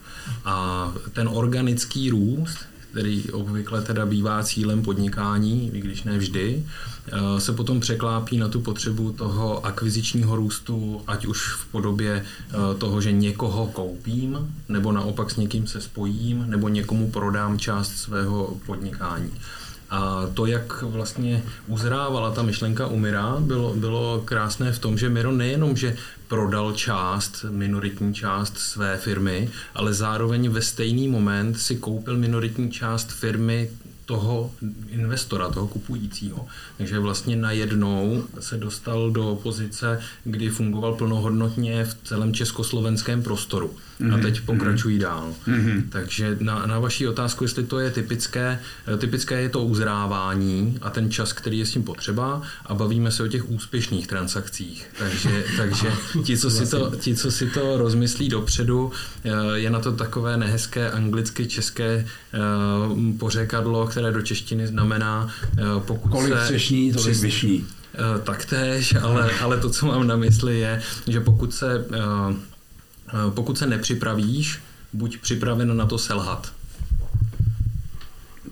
A 0.45 0.93
ten 1.13 1.29
organický 1.33 2.11
růst, 2.11 2.59
který 2.91 3.31
obvykle 3.31 3.83
teda 3.83 4.07
bývá 4.07 4.43
cílem 4.43 4.83
podnikání, 4.83 5.71
i 5.75 5.81
když 5.81 6.03
ne 6.03 6.19
vždy, 6.19 6.65
eh, 7.13 7.41
se 7.41 7.53
potom 7.53 7.81
překlápí 7.81 8.39
na 8.39 8.49
tu 8.49 8.61
potřebu 8.61 9.13
toho 9.13 9.67
akvizičního 9.67 10.37
růstu, 10.37 11.03
ať 11.07 11.27
už 11.27 11.55
v 11.55 11.67
podobě 11.67 12.25
eh, 12.25 12.55
toho, 12.79 13.01
že 13.01 13.13
někoho 13.13 13.67
koupím, 13.67 14.55
nebo 14.69 14.93
naopak 14.93 15.31
s 15.31 15.37
někým 15.37 15.67
se 15.67 15.81
spojím, 15.81 16.45
nebo 16.47 16.69
někomu 16.69 17.11
prodám 17.11 17.59
část 17.59 17.97
svého 17.97 18.57
podnikání. 18.67 19.31
A 19.91 20.27
to, 20.35 20.47
jak 20.47 20.83
vlastně 20.83 21.43
uzrávala 21.67 22.31
ta 22.31 22.43
myšlenka 22.43 22.87
u 22.87 22.99
Mira, 22.99 23.37
bylo, 23.41 23.75
bylo 23.75 24.23
krásné 24.25 24.73
v 24.73 24.79
tom, 24.79 24.99
že 24.99 25.09
Miro 25.09 25.33
nejenom, 25.33 25.77
že 25.77 25.97
prodal 26.29 26.73
část, 26.73 27.45
minoritní 27.51 28.15
část 28.15 28.59
své 28.59 28.97
firmy, 28.97 29.51
ale 29.75 29.95
zároveň 29.95 30.49
ve 30.49 30.63
stejný 30.63 31.09
moment 31.09 31.61
si 31.61 31.77
koupil 31.77 32.17
minoritní 32.17 32.71
část 32.71 33.13
firmy 33.13 33.71
toho 34.11 34.51
investora, 34.89 35.49
toho 35.49 35.69
kupujícího. 35.69 36.47
Takže 36.79 36.99
vlastně 36.99 37.37
najednou 37.37 38.25
se 38.41 38.57
dostal 38.57 39.11
do 39.11 39.39
pozice, 39.43 40.01
kdy 40.25 40.49
fungoval 40.51 40.95
plnohodnotně 40.95 41.85
v 41.85 41.97
celém 42.05 42.35
československém 42.35 43.23
prostoru. 43.23 43.71
Mm-hmm. 44.01 44.15
A 44.15 44.19
teď 44.19 44.37
mhm. 44.37 44.47
pokračují 44.47 44.99
mm-hmm. 44.99 45.03
dál. 45.03 45.35
Mm-hmm. 45.49 45.83
Takže 45.89 46.37
na, 46.41 46.67
na 46.67 46.79
vaši 46.79 47.09
otázku, 47.09 47.45
jestli 47.45 47.65
to 47.65 47.79
je 47.79 47.91
typické, 47.91 48.59
typické 48.99 49.43
je 49.43 49.49
to 49.49 49.61
uzrávání 49.65 50.79
a 50.83 50.91
ten 50.91 51.11
čas, 51.11 51.33
který 51.33 51.59
je 51.59 51.67
s 51.67 51.71
tím 51.71 51.83
potřeba 51.83 52.43
a 52.67 52.75
bavíme 52.75 53.11
se 53.11 53.23
o 53.23 53.27
těch 53.27 53.51
úspěšných 53.51 54.07
transakcích. 54.07 54.87
Takže, 54.99 55.45
takže 55.57 55.93
ti, 56.25 56.39
co 56.39 56.51
si 56.51 56.71
to, 56.71 56.93
ti, 56.97 57.15
co 57.15 57.31
si 57.31 57.47
to 57.47 57.79
rozmyslí 57.79 58.29
dopředu, 58.29 58.93
eh, 59.25 59.31
je 59.55 59.71
na 59.71 59.81
to 59.81 59.93
takové 59.93 60.37
nehezké 60.37 60.91
anglicky 60.91 61.47
české 61.47 62.07
eh, 62.35 62.39
pořekadlo, 63.19 63.87
které 63.87 64.13
do 64.13 64.23
češtiny 64.23 64.67
znamená 64.67 65.29
eh, 65.59 65.63
pokud 65.87 66.09
Kolik 66.09 66.35
se... 66.35 66.45
třešní, 66.45 66.93
tolik 66.93 67.17
vyšní. 67.17 67.67
Taktéž, 68.25 68.95
ale, 69.03 69.31
ale 69.41 69.59
to, 69.59 69.71
co 69.71 69.87
mám 69.87 70.07
na 70.07 70.17
mysli, 70.17 70.59
je, 70.59 70.83
že 71.07 71.21
pokud 71.21 71.55
se 71.55 71.85
Eh, 71.93 72.35
pokud 73.35 73.59
se 73.59 73.67
nepřipravíš, 73.67 74.59
buď 74.93 75.19
připraven 75.19 75.77
na 75.77 75.87
to 75.87 75.99
selhat. 75.99 76.53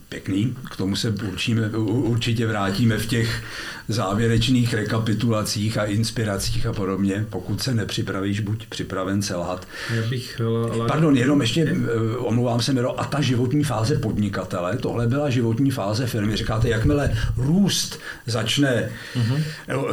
Pěkný, 0.09 0.57
k 0.71 0.77
tomu 0.77 0.97
se 0.97 1.11
určíme, 1.11 1.71
určitě 1.79 2.47
vrátíme 2.47 2.99
v 2.99 3.07
těch 3.07 3.43
závěrečných 3.89 4.75
rekapitulacích 4.75 5.79
a 5.79 5.85
inspiracích 5.85 6.67
a 6.67 6.73
podobně. 6.73 7.27
Pokud 7.31 7.63
se 7.63 7.75
nepřipravíš, 7.75 8.41
buď 8.41 8.67
připraven 8.67 9.23
selhat. 9.23 9.69
Já 9.95 10.09
bych, 10.09 10.41
ale... 10.71 10.89
Pardon, 10.89 11.17
jenom 11.17 11.41
ještě, 11.41 11.63
eh, 11.63 12.17
omlouvám 12.17 12.63
se, 12.63 12.73
Miro, 12.73 13.01
a 13.01 13.05
ta 13.05 13.21
životní 13.21 13.65
fáze 13.65 13.99
podnikatele, 13.99 14.77
tohle 14.77 15.07
byla 15.07 15.31
životní 15.31 15.71
fáze 15.71 16.07
firmy. 16.07 16.37
Říkáte, 16.37 16.69
jakmile 16.69 17.17
růst 17.37 17.99
začne, 18.27 18.91
uh-huh. 19.17 19.43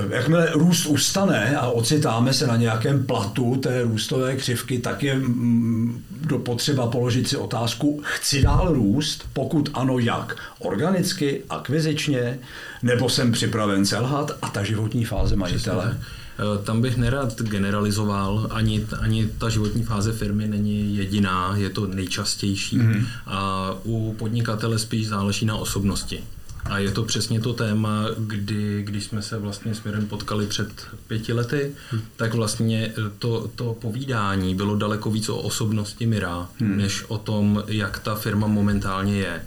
jakmile 0.10 0.50
růst 0.54 0.86
ustane 0.86 1.58
a 1.58 1.68
ocitáme 1.68 2.34
se 2.34 2.48
na 2.48 2.56
nějakém 2.56 3.06
platu 3.06 3.56
té 3.56 3.82
růstové 3.82 4.36
křivky, 4.36 4.80
tak 4.80 5.04
je 5.04 5.16
mm, 5.16 6.04
do 6.22 6.40
potřeba 6.40 6.88
položit 6.88 7.28
si 7.28 7.38
otázku, 7.38 8.02
chci 8.04 8.42
dál 8.42 8.74
růst, 8.74 9.26
pokud 9.34 9.70
ano, 9.74 10.00
jak? 10.00 10.38
Organicky, 10.60 11.42
akvizičně, 11.50 12.40
nebo 12.84 13.10
jsem 13.10 13.32
připraven 13.32 13.85
selhat 13.86 14.32
a 14.42 14.50
ta 14.50 14.64
životní 14.64 15.06
fáze 15.06 15.36
majitele? 15.36 15.98
Eh, 16.00 16.64
tam 16.64 16.82
bych 16.82 16.98
nerad 16.98 17.42
generalizoval, 17.42 18.48
ani, 18.52 18.88
ani 19.00 19.28
ta 19.38 19.50
životní 19.50 19.84
fáze 19.84 20.14
firmy 20.14 20.48
není 20.48 20.98
jediná, 20.98 21.54
je 21.58 21.70
to 21.70 21.88
nejčastější 21.88 22.80
mm-hmm. 22.80 23.06
a 23.26 23.72
u 23.84 24.16
podnikatele 24.20 24.80
spíš 24.80 25.08
záleží 25.08 25.46
na 25.46 25.56
osobnosti. 25.56 26.24
A 26.66 26.78
je 26.78 26.92
to 26.92 27.04
přesně 27.04 27.40
to 27.40 27.54
téma, 27.54 28.06
kdy, 28.18 28.84
když 28.84 29.04
jsme 29.04 29.22
se 29.22 29.38
vlastně 29.38 29.76
směrem 29.76 30.08
potkali 30.08 30.48
před 30.48 30.88
pěti 31.08 31.34
lety, 31.34 31.72
hmm. 31.92 32.02
tak 32.16 32.34
vlastně 32.34 32.94
to, 33.20 33.52
to 33.56 33.74
povídání 33.74 34.56
bylo 34.56 34.76
daleko 34.76 35.12
víc 35.12 35.30
o 35.30 35.38
osobnosti 35.38 36.06
Mira, 36.06 36.48
hmm. 36.60 36.78
než 36.78 37.04
o 37.08 37.18
tom, 37.18 37.64
jak 37.68 38.00
ta 38.00 38.16
firma 38.16 38.48
momentálně 38.48 39.18
je 39.18 39.42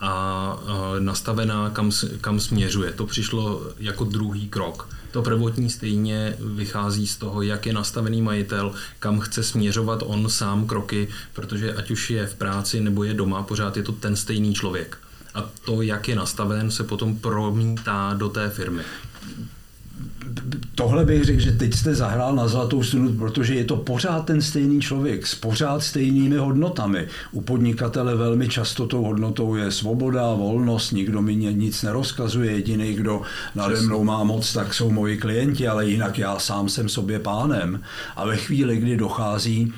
a 0.00 0.58
nastavená, 0.98 1.70
kam, 1.70 1.90
kam 2.20 2.40
směřuje. 2.40 2.92
To 2.92 3.06
přišlo 3.06 3.62
jako 3.78 4.04
druhý 4.04 4.48
krok. 4.48 4.88
To 5.10 5.22
prvotní 5.22 5.70
stejně 5.70 6.36
vychází 6.40 7.06
z 7.06 7.16
toho, 7.16 7.42
jak 7.42 7.66
je 7.66 7.72
nastavený 7.72 8.22
majitel, 8.22 8.74
kam 8.98 9.20
chce 9.20 9.42
směřovat 9.42 10.02
on 10.06 10.30
sám 10.30 10.66
kroky, 10.66 11.08
protože 11.32 11.74
ať 11.74 11.90
už 11.90 12.10
je 12.10 12.26
v 12.26 12.34
práci 12.34 12.80
nebo 12.80 13.04
je 13.04 13.14
doma, 13.14 13.42
pořád 13.42 13.76
je 13.76 13.82
to 13.82 13.92
ten 13.92 14.16
stejný 14.16 14.54
člověk. 14.54 14.98
A 15.34 15.50
to, 15.64 15.82
jak 15.82 16.08
je 16.08 16.16
nastaven, 16.16 16.70
se 16.70 16.84
potom 16.84 17.18
promítá 17.18 18.14
do 18.14 18.28
té 18.28 18.50
firmy 18.50 18.82
tohle 20.74 21.04
bych 21.04 21.24
řekl, 21.24 21.40
že 21.40 21.52
teď 21.52 21.74
jste 21.74 21.94
zahrál 21.94 22.34
na 22.34 22.48
zlatou 22.48 22.82
strunu, 22.82 23.12
protože 23.12 23.54
je 23.54 23.64
to 23.64 23.76
pořád 23.76 24.26
ten 24.26 24.42
stejný 24.42 24.80
člověk 24.80 25.26
s 25.26 25.34
pořád 25.34 25.82
stejnými 25.82 26.36
hodnotami. 26.36 27.06
U 27.32 27.40
podnikatele 27.40 28.16
velmi 28.16 28.48
často 28.48 28.86
tou 28.86 29.04
hodnotou 29.04 29.54
je 29.54 29.70
svoboda, 29.70 30.34
volnost, 30.34 30.92
nikdo 30.92 31.22
mi 31.22 31.36
nic 31.36 31.82
nerozkazuje, 31.82 32.52
jediný, 32.52 32.94
kdo 32.94 33.22
nade 33.54 33.80
mnou 33.80 34.04
má 34.04 34.24
moc, 34.24 34.52
tak 34.52 34.74
jsou 34.74 34.90
moji 34.90 35.16
klienti, 35.16 35.68
ale 35.68 35.86
jinak 35.86 36.18
já 36.18 36.38
sám 36.38 36.68
jsem 36.68 36.88
sobě 36.88 37.18
pánem. 37.18 37.80
A 38.16 38.26
ve 38.26 38.36
chvíli, 38.36 38.76
kdy 38.76 38.96
dochází 38.96 39.72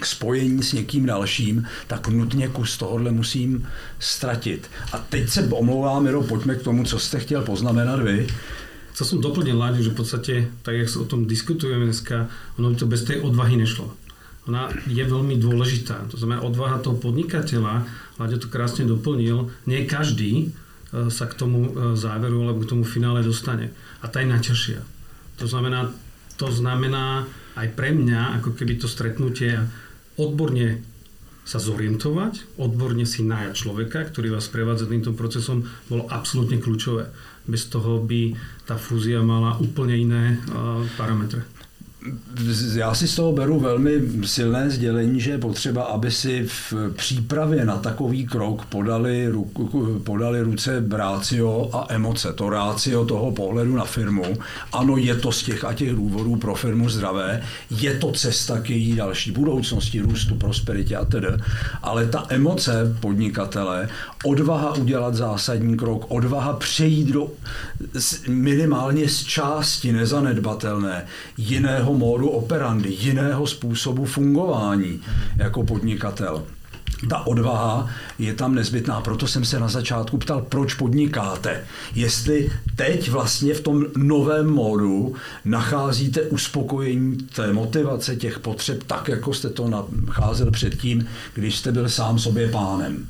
k 0.00 0.06
spojení 0.06 0.62
s 0.62 0.72
někým 0.72 1.06
dalším, 1.06 1.66
tak 1.86 2.08
nutně 2.08 2.48
kus 2.48 2.76
tohohle 2.76 3.12
musím 3.12 3.68
ztratit. 3.98 4.70
A 4.92 4.98
teď 4.98 5.28
se 5.28 5.48
omlouvám, 5.48 6.02
Miro, 6.02 6.22
pojďme 6.22 6.54
k 6.54 6.62
tomu, 6.62 6.84
co 6.84 6.98
jste 6.98 7.20
chtěl 7.20 7.42
poznamenat 7.42 8.00
vy. 8.00 8.26
Chcel 8.98 9.14
som 9.14 9.22
doplniť 9.22 9.54
Láďu, 9.54 9.86
že 9.86 9.94
v 9.94 9.98
podstate, 10.02 10.34
tak 10.66 10.74
jak 10.74 10.90
sa 10.90 10.98
o 10.98 11.06
tom 11.06 11.30
diskutujeme 11.30 11.86
dneska, 11.86 12.26
ono 12.58 12.74
by 12.74 12.82
to 12.82 12.90
bez 12.90 13.06
tej 13.06 13.22
odvahy 13.22 13.54
nešlo. 13.54 13.94
Ona 14.50 14.74
je 14.90 14.98
veľmi 15.06 15.38
dôležitá. 15.38 16.10
To 16.10 16.18
znamená, 16.18 16.42
odvaha 16.42 16.82
toho 16.82 16.98
podnikateľa, 16.98 17.86
Láďo 18.18 18.42
to 18.42 18.50
krásne 18.50 18.90
doplnil, 18.90 19.54
nie 19.70 19.86
každý 19.86 20.50
e, 20.50 21.14
sa 21.14 21.30
k 21.30 21.38
tomu 21.38 21.70
e, 21.70 21.94
záveru 21.94 22.42
alebo 22.42 22.66
k 22.66 22.74
tomu 22.74 22.82
finále 22.82 23.22
dostane. 23.22 23.70
A 24.02 24.10
tá 24.10 24.18
je 24.18 24.34
najťažšia. 24.34 24.82
To 25.38 25.46
znamená, 25.46 25.94
to 26.34 26.50
znamená 26.50 27.30
aj 27.54 27.70
pre 27.78 27.94
mňa, 27.94 28.42
ako 28.42 28.58
keby 28.58 28.82
to 28.82 28.90
stretnutie 28.90 29.62
odborne 30.18 30.82
sa 31.46 31.62
zorientovať, 31.62 32.60
odborne 32.60 33.06
si 33.06 33.22
nájať 33.22 33.54
človeka, 33.54 34.10
ktorý 34.10 34.36
vás 34.36 34.50
prevádza 34.50 34.84
týmto 34.84 35.14
procesom, 35.14 35.64
bolo 35.86 36.04
absolútne 36.10 36.58
kľúčové. 36.58 37.08
Bez 37.48 37.66
toho 37.66 37.98
by 37.98 38.34
ta 38.64 38.76
fúzia 38.76 39.22
mala 39.22 39.58
úplně 39.58 39.96
jiné 39.96 40.38
parametry 40.96 41.42
já 42.74 42.94
si 42.94 43.08
z 43.08 43.16
toho 43.16 43.32
beru 43.32 43.60
velmi 43.60 44.02
silné 44.24 44.70
sdělení, 44.70 45.20
že 45.20 45.30
je 45.30 45.38
potřeba, 45.38 45.82
aby 45.82 46.10
si 46.10 46.46
v 46.46 46.74
přípravě 46.96 47.64
na 47.64 47.76
takový 47.76 48.26
krok 48.26 48.64
podali, 48.64 49.28
ruku, 49.28 50.00
podali 50.04 50.40
ruce 50.40 50.84
rácio 50.90 51.70
a 51.72 51.86
emoce. 51.88 52.32
To 52.32 52.50
rácio 52.50 53.04
toho 53.04 53.32
pohledu 53.32 53.76
na 53.76 53.84
firmu, 53.84 54.24
ano, 54.72 54.96
je 54.96 55.14
to 55.14 55.32
z 55.32 55.42
těch 55.42 55.64
a 55.64 55.72
těch 55.72 55.94
důvodů 55.94 56.36
pro 56.36 56.54
firmu 56.54 56.88
zdravé, 56.88 57.42
je 57.70 57.94
to 57.94 58.12
cesta 58.12 58.60
k 58.60 58.70
její 58.70 58.96
další 58.96 59.30
budoucnosti, 59.30 60.00
růstu, 60.00 60.34
prosperitě 60.34 60.96
a 60.96 61.04
tedy, 61.04 61.28
ale 61.82 62.06
ta 62.06 62.26
emoce 62.28 62.96
podnikatele, 63.00 63.88
odvaha 64.24 64.74
udělat 64.74 65.14
zásadní 65.14 65.76
krok, 65.76 66.04
odvaha 66.08 66.52
přejít 66.52 67.08
do 67.08 67.30
minimálně 68.28 69.08
z 69.08 69.24
části 69.24 69.92
nezanedbatelné 69.92 71.06
jiného 71.36 71.87
módu 71.94 72.28
operandy, 72.28 72.88
jiného 72.88 73.46
způsobu 73.46 74.04
fungování 74.04 75.00
jako 75.36 75.64
podnikatel. 75.64 76.42
Ta 77.08 77.26
odvaha 77.26 77.90
je 78.18 78.34
tam 78.34 78.54
nezbytná, 78.54 79.00
proto 79.00 79.26
jsem 79.26 79.44
se 79.44 79.60
na 79.60 79.68
začátku 79.68 80.18
ptal, 80.18 80.42
proč 80.48 80.74
podnikáte. 80.74 81.64
Jestli 81.94 82.52
teď 82.76 83.10
vlastně 83.10 83.54
v 83.54 83.60
tom 83.60 83.84
novém 83.96 84.50
módu 84.50 85.14
nacházíte 85.44 86.22
uspokojení 86.22 87.16
té 87.16 87.52
motivace, 87.52 88.16
těch 88.16 88.38
potřeb, 88.38 88.82
tak 88.82 89.08
jako 89.08 89.34
jste 89.34 89.48
to 89.48 89.86
nacházel 90.06 90.50
předtím, 90.50 91.06
když 91.34 91.58
jste 91.58 91.72
byl 91.72 91.88
sám 91.88 92.18
sobě 92.18 92.48
pánem. 92.48 93.06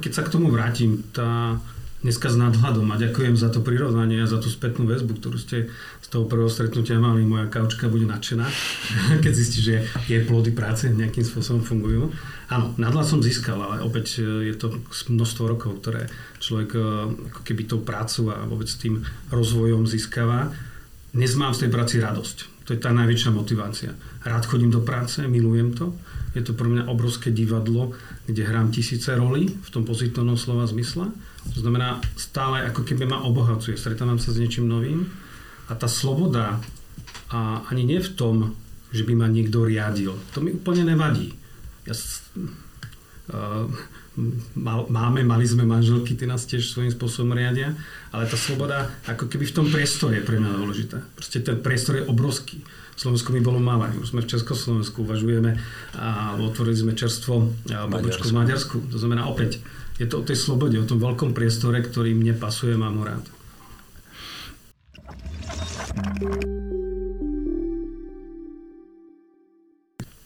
Keď 0.00 0.14
se 0.14 0.22
k 0.22 0.28
tomu 0.28 0.50
vrátím, 0.50 1.04
ta 1.12 1.60
dneska 2.02 2.28
s 2.28 2.36
nadhľadom 2.36 2.90
a 2.90 2.98
ďakujem 2.98 3.38
za 3.38 3.48
to 3.48 3.62
prirovnanie 3.62 4.18
a 4.18 4.26
za 4.26 4.42
tú 4.42 4.50
spätnú 4.50 4.90
väzbu, 4.90 5.22
ktorú 5.22 5.38
ste 5.38 5.70
z 6.02 6.06
toho 6.10 6.26
prvého 6.26 6.50
stretnutia 6.50 6.98
mali. 6.98 7.22
Moja 7.22 7.46
kaučka 7.46 7.86
bude 7.86 8.10
nadšená, 8.10 8.46
keď 9.24 9.32
zistí, 9.32 9.62
že 9.62 9.86
jej 10.10 10.26
plody 10.26 10.50
práce 10.50 10.90
nejakým 10.90 11.22
spôsobom 11.22 11.62
fungujú. 11.62 12.10
Áno, 12.50 12.74
nadhľad 12.76 13.06
som 13.06 13.22
získal, 13.22 13.56
ale 13.56 13.86
opäť 13.86 14.20
e, 14.20 14.50
je 14.50 14.54
to 14.58 14.82
množstvo 15.08 15.42
rokov, 15.46 15.78
ktoré 15.80 16.10
človek 16.42 16.70
e, 16.74 16.80
ako 17.32 17.40
keby 17.46 17.62
tou 17.70 17.80
prácu 17.80 18.28
a 18.34 18.44
vôbec 18.50 18.68
tým 18.68 19.00
rozvojom 19.30 19.86
získava. 19.86 20.50
Dnes 21.14 21.32
mám 21.38 21.54
z 21.54 21.64
tej 21.64 21.70
práci 21.70 22.02
radosť. 22.02 22.66
To 22.66 22.74
je 22.74 22.82
tá 22.82 22.90
najväčšia 22.90 23.30
motivácia. 23.30 23.94
Rád 24.26 24.44
chodím 24.50 24.74
do 24.74 24.82
práce, 24.82 25.22
milujem 25.22 25.74
to. 25.74 25.94
Je 26.34 26.42
to 26.42 26.54
pre 26.54 26.66
mňa 26.66 26.88
obrovské 26.88 27.30
divadlo, 27.30 27.94
kde 28.26 28.42
hrám 28.42 28.72
tisíce 28.74 29.12
rolí 29.12 29.50
v 29.50 29.68
tom 29.70 29.86
pozitívnom 29.86 30.38
slova 30.38 30.66
zmysle 30.66 31.12
to 31.50 31.58
znamená, 31.58 31.98
stále 32.14 32.62
ako 32.70 32.86
keby 32.86 33.04
ma 33.10 33.26
obohacuje, 33.26 33.74
stretávam 33.74 34.22
sa 34.22 34.30
s 34.30 34.38
niečím 34.38 34.70
novým. 34.70 35.10
A 35.66 35.74
tá 35.74 35.90
sloboda 35.90 36.62
a 37.32 37.64
ani 37.72 37.82
nie 37.82 37.98
v 37.98 38.12
tom, 38.14 38.34
že 38.92 39.02
by 39.08 39.16
ma 39.16 39.26
niekto 39.26 39.64
riadil, 39.64 40.14
to 40.36 40.44
mi 40.44 40.52
úplne 40.52 40.84
nevadí. 40.84 41.32
Ja, 41.88 41.96
uh, 41.96 43.66
máme, 44.88 45.24
mali 45.24 45.48
sme 45.48 45.64
manželky, 45.64 46.12
ty 46.12 46.28
nás 46.28 46.44
tiež 46.44 46.68
svojím 46.68 46.92
spôsobom 46.92 47.32
riadia, 47.32 47.72
ale 48.12 48.28
tá 48.28 48.36
sloboda 48.36 48.92
ako 49.08 49.28
keby 49.28 49.48
v 49.48 49.56
tom 49.56 49.66
priestore 49.72 50.20
je 50.20 50.26
pre 50.26 50.36
mňa 50.36 50.50
dôležitá. 50.52 50.98
Proste 51.16 51.40
ten 51.40 51.60
priestor 51.64 51.96
je 52.00 52.08
obrovský. 52.08 52.60
Slovensko 52.92 53.32
mi 53.32 53.40
bolo 53.40 53.56
malé, 53.56 53.88
už 53.96 54.12
sme 54.12 54.20
v 54.20 54.30
Československu, 54.36 55.02
uvažujeme 55.08 55.56
a 55.96 56.36
otvorili 56.36 56.76
sme 56.76 56.92
čerstvo 56.92 57.48
pobočku 57.66 58.28
v 58.28 58.36
Maďarsku. 58.36 58.76
To 58.92 58.98
znamená 59.00 59.24
opäť, 59.26 59.64
je 59.96 60.04
to 60.04 60.20
o 60.20 60.26
tej 60.26 60.36
slobode, 60.36 60.76
o 60.76 60.84
tom 60.84 61.00
veľkom 61.00 61.32
priestore, 61.32 61.80
ktorý 61.80 62.12
mne 62.12 62.36
pasuje, 62.36 62.76
mám 62.76 63.00
ho 63.00 63.04
rád. 63.08 63.24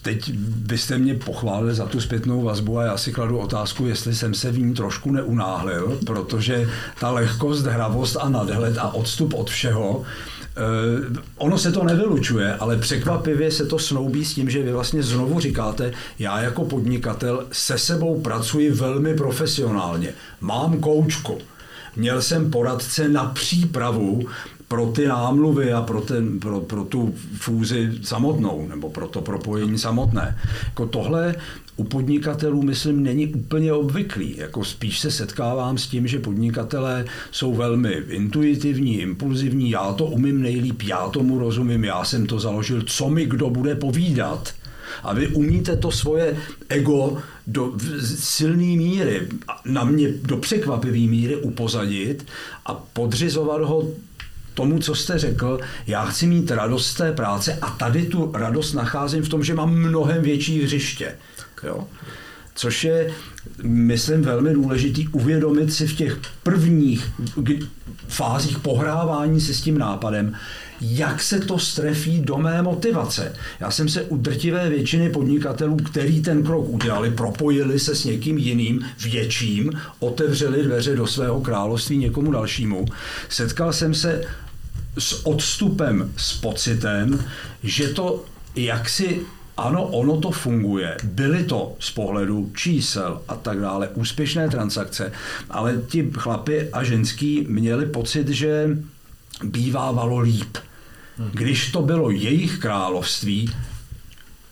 Teď 0.06 0.32
byste 0.38 0.98
mě 0.98 1.14
pochválili 1.14 1.74
za 1.74 1.86
tu 1.86 2.00
zpětnou 2.00 2.42
vazbu 2.42 2.78
a 2.78 2.84
já 2.84 2.96
si 2.96 3.12
kladu 3.12 3.38
otázku, 3.38 3.86
jestli 3.86 4.14
jsem 4.14 4.34
se 4.34 4.50
v 4.50 4.58
ní 4.58 4.74
trošku 4.74 5.10
neunáhlil, 5.12 5.98
protože 6.06 6.68
ta 7.00 7.10
lehkost, 7.10 7.66
hravost 7.66 8.16
a 8.16 8.28
nadhled 8.28 8.78
a 8.78 8.94
odstup 8.94 9.34
od 9.34 9.50
všeho 9.50 10.04
Uh, 10.56 11.16
ono 11.36 11.58
se 11.58 11.72
to 11.72 11.84
nevylučuje, 11.84 12.54
ale 12.54 12.76
překvapivě 12.76 13.50
se 13.50 13.66
to 13.66 13.78
snoubí 13.78 14.24
s 14.24 14.34
tím, 14.34 14.50
že 14.50 14.62
vy 14.62 14.72
vlastně 14.72 15.02
znovu 15.02 15.40
říkáte, 15.40 15.92
já 16.18 16.40
jako 16.40 16.64
podnikatel 16.64 17.46
se 17.52 17.78
sebou 17.78 18.20
pracuji 18.20 18.70
velmi 18.70 19.14
profesionálně. 19.14 20.12
Mám 20.40 20.80
koučku. 20.80 21.38
Měl 21.96 22.22
jsem 22.22 22.50
poradce 22.50 23.08
na 23.08 23.24
přípravu 23.24 24.28
pro 24.68 24.86
ty 24.86 25.06
námluvy 25.06 25.72
a 25.72 25.82
pro, 25.82 26.00
ten, 26.00 26.40
pro, 26.40 26.60
pro 26.60 26.84
tu 26.84 27.14
fúzi 27.34 27.90
samotnou, 28.02 28.66
nebo 28.68 28.90
pro 28.90 29.08
to 29.08 29.20
propojení 29.20 29.78
samotné. 29.78 30.38
Jako 30.64 30.86
tohle 30.86 31.34
u 31.76 31.84
podnikatelů, 31.84 32.62
myslím, 32.62 33.02
není 33.02 33.26
úplně 33.26 33.72
obvyklý. 33.72 34.36
Jako 34.36 34.64
spíš 34.64 35.00
se 35.00 35.10
setkávám 35.10 35.78
s 35.78 35.86
tím, 35.86 36.06
že 36.06 36.18
podnikatelé 36.18 37.04
jsou 37.30 37.54
velmi 37.54 37.92
intuitivní, 38.08 39.00
impulzivní, 39.00 39.70
já 39.70 39.92
to 39.92 40.04
umím 40.04 40.42
nejlíp, 40.42 40.82
já 40.82 41.08
tomu 41.08 41.38
rozumím, 41.38 41.84
já 41.84 42.04
jsem 42.04 42.26
to 42.26 42.40
založil, 42.40 42.82
co 42.82 43.08
mi 43.08 43.26
kdo 43.26 43.50
bude 43.50 43.74
povídat. 43.74 44.54
A 45.02 45.14
vy 45.14 45.28
umíte 45.28 45.76
to 45.76 45.90
svoje 45.90 46.36
ego 46.68 47.18
do 47.46 47.72
silné 48.14 48.76
míry, 48.76 49.28
na 49.64 49.84
mě 49.84 50.08
do 50.22 50.36
překvapivé 50.36 50.98
míry 50.98 51.36
upozadit 51.36 52.26
a 52.66 52.74
podřizovat 52.74 53.62
ho 53.62 53.88
tomu, 54.56 54.78
co 54.78 54.94
jste 54.94 55.18
řekl, 55.18 55.60
já 55.86 56.04
chci 56.04 56.26
mít 56.26 56.50
radost 56.50 56.86
z 56.86 56.94
té 56.94 57.12
práce 57.12 57.58
a 57.62 57.70
tady 57.70 58.06
tu 58.06 58.32
radost 58.34 58.72
nacházím 58.72 59.22
v 59.22 59.28
tom, 59.28 59.44
že 59.44 59.54
mám 59.54 59.74
mnohem 59.74 60.22
větší 60.22 60.62
hřiště. 60.62 61.14
Jo? 61.62 61.84
Což 62.54 62.84
je, 62.84 63.12
myslím, 63.62 64.22
velmi 64.22 64.54
důležitý 64.54 65.08
uvědomit 65.08 65.72
si 65.72 65.86
v 65.86 65.96
těch 65.96 66.18
prvních 66.42 67.10
fázích 68.08 68.58
pohrávání 68.58 69.40
si 69.40 69.54
s 69.54 69.60
tím 69.60 69.78
nápadem, 69.78 70.34
jak 70.80 71.22
se 71.22 71.40
to 71.40 71.58
strefí 71.58 72.20
do 72.20 72.36
mé 72.36 72.62
motivace. 72.62 73.32
Já 73.60 73.70
jsem 73.70 73.88
se 73.88 74.02
u 74.02 74.16
drtivé 74.16 74.68
většiny 74.68 75.10
podnikatelů, 75.10 75.76
který 75.76 76.22
ten 76.22 76.42
krok 76.42 76.68
udělali, 76.68 77.10
propojili 77.10 77.78
se 77.78 77.94
s 77.94 78.04
někým 78.04 78.38
jiným, 78.38 78.84
větším, 79.02 79.72
otevřeli 79.98 80.62
dveře 80.62 80.96
do 80.96 81.06
svého 81.06 81.40
království 81.40 81.96
někomu 81.96 82.32
dalšímu. 82.32 82.84
Setkal 83.28 83.72
jsem 83.72 83.94
se 83.94 84.24
s 84.98 85.26
odstupem, 85.26 86.12
s 86.16 86.32
pocitem, 86.32 87.24
že 87.62 87.88
to 87.88 88.24
jaksi 88.56 89.20
ano, 89.56 89.84
ono 89.84 90.20
to 90.20 90.30
funguje. 90.30 90.96
Byly 91.04 91.44
to 91.44 91.76
z 91.80 91.90
pohledu 91.90 92.52
čísel 92.56 93.22
a 93.28 93.34
tak 93.34 93.60
dále 93.60 93.88
úspěšné 93.88 94.48
transakce, 94.48 95.12
ale 95.50 95.82
ti 95.88 96.10
chlapi 96.18 96.68
a 96.70 96.84
ženský 96.84 97.46
měli 97.48 97.86
pocit, 97.86 98.28
že 98.28 98.68
bývávalo 99.44 100.18
líp. 100.18 100.58
Když 101.32 101.72
to 101.72 101.82
bylo 101.82 102.10
jejich 102.10 102.58
království 102.58 103.50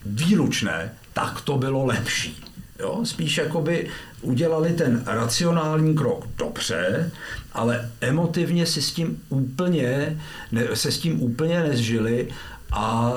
výlučné, 0.07 0.93
tak 1.13 1.41
to 1.41 1.59
bylo 1.59 1.87
lepší. 1.87 2.45
Jo? 2.79 3.01
Spíš 3.05 3.39
jakoby 3.39 3.89
udělali 4.25 4.73
ten 4.73 5.03
racionální 5.07 5.95
krok 5.95 6.27
dobře, 6.39 7.11
ale 7.53 7.91
emotivně 8.01 8.67
si 8.67 8.83
s 8.83 8.93
tím 8.93 9.23
úplně, 9.29 10.19
ne, 10.53 10.67
se 10.75 10.93
s 10.93 10.99
tím 10.99 11.23
úplně 11.23 11.63
nezžili 11.63 12.29
a 12.73 13.13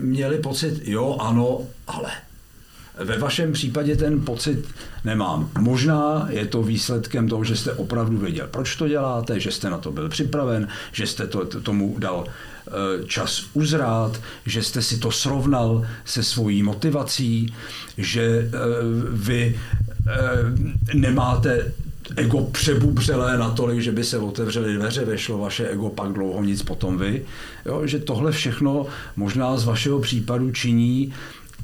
měli 0.00 0.38
pocit, 0.38 0.80
jo, 0.84 1.16
ano, 1.20 1.60
ale. 1.86 2.10
Ve 2.98 3.18
vašem 3.18 3.52
případě 3.52 3.96
ten 3.96 4.20
pocit 4.20 4.64
nemám. 5.04 5.50
Možná 5.58 6.26
je 6.30 6.46
to 6.46 6.62
výsledkem 6.62 7.28
toho, 7.28 7.44
že 7.44 7.56
jste 7.56 7.72
opravdu 7.72 8.18
věděl, 8.18 8.48
proč 8.50 8.76
to 8.76 8.88
děláte, 8.88 9.40
že 9.40 9.50
jste 9.50 9.70
na 9.70 9.78
to 9.78 9.92
byl 9.92 10.08
připraven, 10.08 10.68
že 10.92 11.06
jste 11.06 11.26
to, 11.26 11.44
tomu 11.44 11.96
dal 11.98 12.26
čas 13.06 13.44
uzrát, 13.52 14.20
že 14.46 14.62
jste 14.62 14.82
si 14.82 14.98
to 14.98 15.10
srovnal 15.10 15.86
se 16.04 16.22
svojí 16.22 16.62
motivací, 16.62 17.54
že 17.98 18.22
eh, 18.22 18.50
vy 19.10 19.58
eh, 20.06 20.94
nemáte 20.94 21.72
ego 22.16 22.40
přebubřelé 22.40 23.38
natolik, 23.38 23.80
že 23.80 23.92
by 23.92 24.04
se 24.04 24.18
otevřely 24.18 24.74
dveře, 24.74 25.04
vešlo 25.04 25.38
vaše 25.38 25.68
ego, 25.68 25.88
pak 25.88 26.12
dlouho 26.12 26.44
nic 26.44 26.62
potom 26.62 26.98
vy. 26.98 27.24
Jo, 27.66 27.86
že 27.86 27.98
tohle 27.98 28.32
všechno 28.32 28.86
možná 29.16 29.56
z 29.56 29.64
vašeho 29.64 29.98
případu 30.00 30.50
činí 30.50 31.14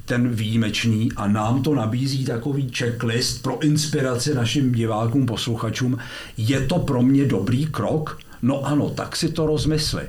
ten 0.04 0.28
výjimečný 0.28 1.08
a 1.16 1.28
nám 1.28 1.62
to 1.62 1.74
nabízí 1.74 2.24
takový 2.24 2.70
checklist 2.78 3.42
pro 3.42 3.62
inspiraci 3.62 4.34
našim 4.34 4.72
divákům, 4.72 5.26
posluchačům. 5.26 5.98
Je 6.36 6.60
to 6.60 6.78
pro 6.78 7.02
mě 7.02 7.24
dobrý 7.24 7.66
krok? 7.66 8.18
No 8.42 8.66
ano, 8.66 8.90
tak 8.90 9.16
si 9.16 9.28
to 9.28 9.46
rozmysli 9.46 10.02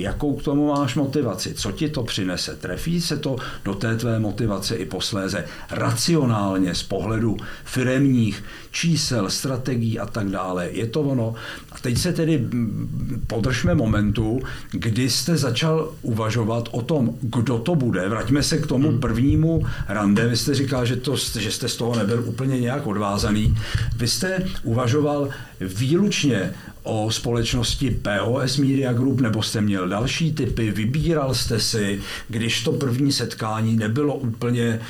jakou 0.00 0.36
k 0.36 0.42
tomu 0.42 0.68
máš 0.68 0.94
motivaci, 0.94 1.54
co 1.54 1.72
ti 1.72 1.88
to 1.88 2.02
přinese. 2.02 2.56
Trefí 2.56 3.00
se 3.00 3.16
to 3.16 3.36
do 3.64 3.74
té 3.74 3.96
tvé 3.96 4.18
motivace 4.18 4.76
i 4.76 4.84
posléze 4.84 5.44
racionálně 5.70 6.74
z 6.74 6.82
pohledu 6.82 7.36
firemních 7.64 8.44
čísel, 8.70 9.30
strategií 9.30 9.98
a 9.98 10.06
tak 10.06 10.28
dále. 10.28 10.68
Je 10.70 10.86
to 10.86 11.00
ono. 11.00 11.34
A 11.72 11.78
teď 11.78 11.98
se 11.98 12.12
tedy 12.12 12.48
podržme 13.26 13.74
momentu, 13.74 14.40
kdy 14.70 15.10
jste 15.10 15.36
začal 15.36 15.92
uvažovat 16.02 16.68
o 16.72 16.82
tom, 16.82 17.14
kdo 17.20 17.58
to 17.58 17.74
bude. 17.74 18.08
Vraťme 18.08 18.42
se 18.42 18.58
k 18.58 18.66
tomu 18.66 18.88
hmm. 18.88 19.00
prvnímu 19.00 19.66
rande. 19.88 20.28
Vy 20.28 20.36
jste 20.36 20.54
říkal, 20.54 20.86
že, 20.86 20.96
to, 20.96 21.16
že 21.16 21.50
jste 21.50 21.68
z 21.68 21.76
toho 21.76 21.96
nebyl 21.96 22.24
úplně 22.26 22.60
nějak 22.60 22.86
odvázaný. 22.86 23.56
Vy 23.96 24.08
jste 24.08 24.44
uvažoval 24.62 25.28
výlučně 25.60 26.52
o 26.88 27.10
společnosti 27.10 28.00
POS 28.00 28.56
Media 28.56 28.92
Group, 28.92 29.20
nebo 29.20 29.42
jste 29.42 29.60
měl 29.60 29.88
další 29.88 30.32
typy, 30.32 30.70
vybíral 30.70 31.34
jste 31.34 31.60
si, 31.60 32.00
když 32.28 32.64
to 32.64 32.72
první 32.72 33.12
setkání 33.12 33.76
nebylo 33.76 34.14
úplně 34.14 34.80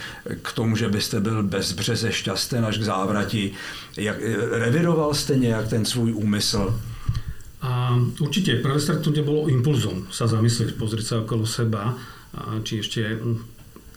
k 0.42 0.52
tomu, 0.52 0.76
že 0.76 0.88
byste 0.88 1.20
byl 1.20 1.42
bezbřeze 1.42 2.12
šťastný 2.12 2.58
až 2.58 2.78
k 2.78 2.82
závrati. 2.82 3.52
Jak, 3.96 4.16
revidoval 4.50 5.14
jste 5.14 5.38
nějak 5.38 5.68
ten 5.68 5.84
svůj 5.84 6.12
úmysl? 6.14 6.80
A 7.58 7.98
určite 8.22 8.62
prvé 8.62 8.78
stretnutie 8.78 9.26
bolo 9.26 9.50
impulzom 9.50 10.06
sa 10.14 10.30
zamyslieť, 10.30 10.78
pozrieť 10.78 11.06
sa 11.10 11.16
okolo 11.26 11.42
seba, 11.42 11.98
či 12.62 12.78
ešte 12.78 13.18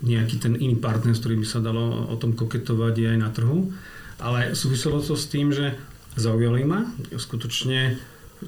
nejaký 0.01 0.41
ten 0.41 0.57
iný 0.57 0.81
partner, 0.81 1.13
s 1.13 1.21
ktorým 1.21 1.45
by 1.45 1.47
sa 1.47 1.61
dalo 1.61 2.09
o 2.09 2.17
tom 2.17 2.33
koketovať 2.33 2.93
je 2.97 3.11
na 3.21 3.29
trhu. 3.29 3.69
Ale 4.17 4.57
súviselo 4.57 4.97
to 4.97 5.13
s 5.13 5.29
tým, 5.29 5.53
že 5.53 5.77
zaujali 6.15 6.63
ma. 6.67 6.88
Skutočne 7.15 8.00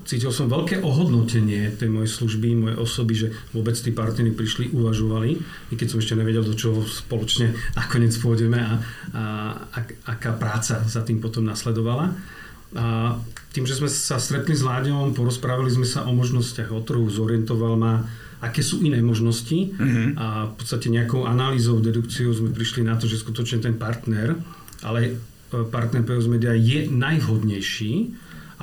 cítil 0.01 0.33
som 0.33 0.49
veľké 0.49 0.81
ohodnotenie 0.81 1.69
tej 1.77 1.89
mojej 1.93 2.09
služby, 2.09 2.57
mojej 2.57 2.77
osoby, 2.81 3.13
že 3.13 3.27
vôbec 3.53 3.77
tí 3.77 3.93
partnery 3.93 4.33
prišli, 4.33 4.73
uvažovali, 4.73 5.37
i 5.69 5.73
keď 5.77 5.87
som 5.93 6.01
ešte 6.01 6.17
nevedel, 6.17 6.41
do 6.41 6.57
čoho 6.57 6.81
spoločne 6.81 7.53
nakoniec 7.77 8.17
pôjdeme 8.17 8.57
a, 8.57 8.81
a, 9.13 9.23
a 9.69 9.79
aká 10.17 10.33
práca 10.33 10.81
za 10.81 11.01
tým 11.05 11.21
potom 11.21 11.45
nasledovala. 11.45 12.09
A 12.73 13.13
tým, 13.53 13.69
že 13.69 13.77
sme 13.77 13.85
sa 13.85 14.17
stretli 14.17 14.57
s 14.57 14.65
Láďom, 14.65 15.13
porozprávali 15.13 15.69
sme 15.69 15.85
sa 15.85 16.09
o 16.09 16.11
možnostiach, 16.11 16.73
o 16.73 16.81
trhu, 16.81 17.05
zorientoval 17.05 17.77
ma, 17.77 18.01
aké 18.41 18.65
sú 18.65 18.81
iné 18.81 18.97
možnosti 18.97 19.71
mm-hmm. 19.77 20.07
a 20.17 20.49
v 20.49 20.53
podstate 20.57 20.89
nejakou 20.89 21.29
analýzou, 21.29 21.77
dedukciou 21.77 22.33
sme 22.33 22.49
prišli 22.49 22.81
na 22.81 22.97
to, 22.97 23.05
že 23.05 23.21
skutočne 23.21 23.61
ten 23.61 23.77
partner, 23.77 24.35
ale 24.81 25.21
partner 25.69 26.01
POS 26.01 26.25
Media 26.31 26.53
je 26.57 26.89
najvhodnejší, 26.89 27.93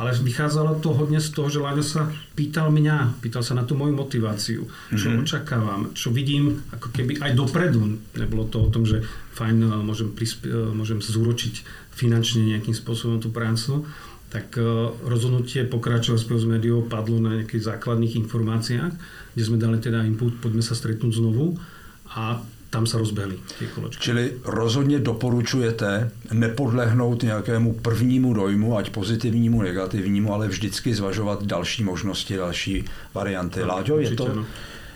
ale 0.00 0.16
vychádzalo 0.16 0.81
to 0.81 0.96
hodne 0.96 1.20
z 1.20 1.29
toho, 1.29 1.53
že 1.53 1.61
Láďo 1.61 1.85
sa 1.85 2.09
pýtal 2.33 2.72
mňa, 2.72 3.20
pýtal 3.20 3.44
sa 3.44 3.53
na 3.53 3.68
tú 3.68 3.76
moju 3.76 3.92
motiváciu, 3.92 4.64
čo 4.96 5.07
mm-hmm. 5.12 5.24
očakávam, 5.29 5.81
čo 5.92 6.09
vidím 6.09 6.64
ako 6.72 6.88
keby 6.88 7.20
aj 7.20 7.37
dopredu. 7.37 8.00
Nebolo 8.16 8.48
to 8.48 8.64
o 8.64 8.72
tom, 8.72 8.88
že 8.88 9.05
fajn, 9.37 9.57
e, 9.61 9.68
môžem, 9.85 10.09
prisp- 10.16 10.48
e, 10.48 10.57
môžem 10.72 11.05
zúročiť 11.05 11.66
finančne 11.92 12.48
nejakým 12.48 12.72
spôsobom 12.72 13.20
tú 13.20 13.29
prácu, 13.29 13.85
tak 14.31 14.55
rozhodnutie 15.03 15.66
pokračovať 15.66 16.22
s 16.22 16.46
médiou 16.46 16.87
padlo 16.87 17.18
na 17.18 17.42
nejakých 17.42 17.66
základných 17.66 18.14
informáciách, 18.14 18.94
kde 19.35 19.42
sme 19.42 19.59
dali 19.59 19.83
teda 19.83 20.07
input, 20.07 20.38
poďme 20.38 20.62
sa 20.62 20.79
stretnúť 20.79 21.18
znovu 21.18 21.59
a 22.14 22.38
tam 22.70 22.87
se 22.87 22.98
rozběhly 22.98 23.38
ty 23.59 23.66
kolečky. 23.66 24.02
Čili 24.02 24.33
rozhodně 24.44 24.98
doporučujete 24.98 26.11
nepodlehnout 26.33 27.22
nějakému 27.22 27.72
prvnímu 27.72 28.35
dojmu, 28.35 28.76
ať 28.76 28.90
pozitivnímu, 28.90 29.62
negativnímu, 29.62 30.35
ale 30.35 30.48
vždycky 30.48 30.94
zvažovat 30.94 31.46
další 31.46 31.85
možnosti, 31.85 32.37
další 32.37 32.85
varianty. 33.14 33.62
Láďo, 33.62 33.98
je 33.98 34.11
to... 34.11 34.35
No. 34.35 34.46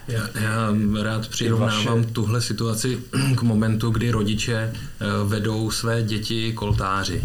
Já, 0.08 0.28
já 0.40 0.74
rád 1.02 1.28
přirovnávám 1.28 2.02
vaše... 2.02 2.12
tuhle 2.12 2.40
situaci 2.40 2.98
k 3.36 3.42
momentu, 3.42 3.90
kdy 3.90 4.10
rodiče 4.10 4.54
eh, 4.54 5.06
vedou 5.24 5.70
své 5.70 6.02
děti 6.02 6.52
k 6.52 6.62
oltáři 6.62 7.22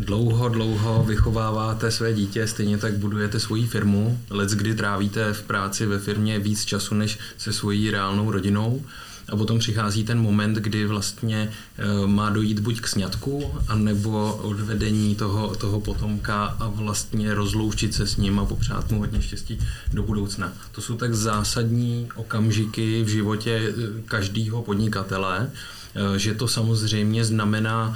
dlouho, 0.00 0.48
dlouho 0.48 1.04
vychováváte 1.04 1.90
své 1.90 2.12
dítě, 2.12 2.46
stejně 2.46 2.78
tak 2.78 2.94
budujete 2.94 3.40
svoji 3.40 3.66
firmu, 3.66 4.20
let 4.30 4.50
kdy 4.50 4.74
trávíte 4.74 5.32
v 5.32 5.42
práci 5.42 5.86
ve 5.86 5.98
firmě 5.98 6.38
víc 6.38 6.64
času 6.64 6.94
než 6.94 7.18
se 7.38 7.52
svojí 7.52 7.90
reálnou 7.90 8.30
rodinou 8.30 8.82
a 9.28 9.36
potom 9.36 9.58
přichází 9.58 10.04
ten 10.04 10.18
moment, 10.18 10.54
kdy 10.54 10.86
vlastně 10.86 11.50
eh, 11.78 12.06
má 12.06 12.30
dojít 12.30 12.60
buď 12.60 12.80
k 12.80 12.88
sňatku, 12.88 13.54
anebo 13.68 14.34
odvedení 14.34 15.14
toho, 15.14 15.54
toho 15.54 15.80
potomka 15.80 16.44
a 16.44 16.68
vlastně 16.68 17.34
rozloučit 17.34 17.94
se 17.94 18.06
s 18.06 18.16
ním 18.16 18.38
a 18.38 18.44
popřát 18.44 18.90
mu 18.90 18.98
hodně 18.98 19.22
štěstí 19.22 19.58
do 19.92 20.02
budoucna. 20.02 20.52
To 20.72 20.80
jsou 20.80 20.96
tak 20.96 21.14
zásadní 21.14 22.08
okamžiky 22.14 23.02
v 23.02 23.08
životě 23.08 23.50
eh, 23.68 24.02
každého 24.04 24.62
podnikatele, 24.62 25.50
eh, 25.94 26.18
že 26.18 26.34
to 26.34 26.48
samozřejmě 26.48 27.24
znamená 27.24 27.94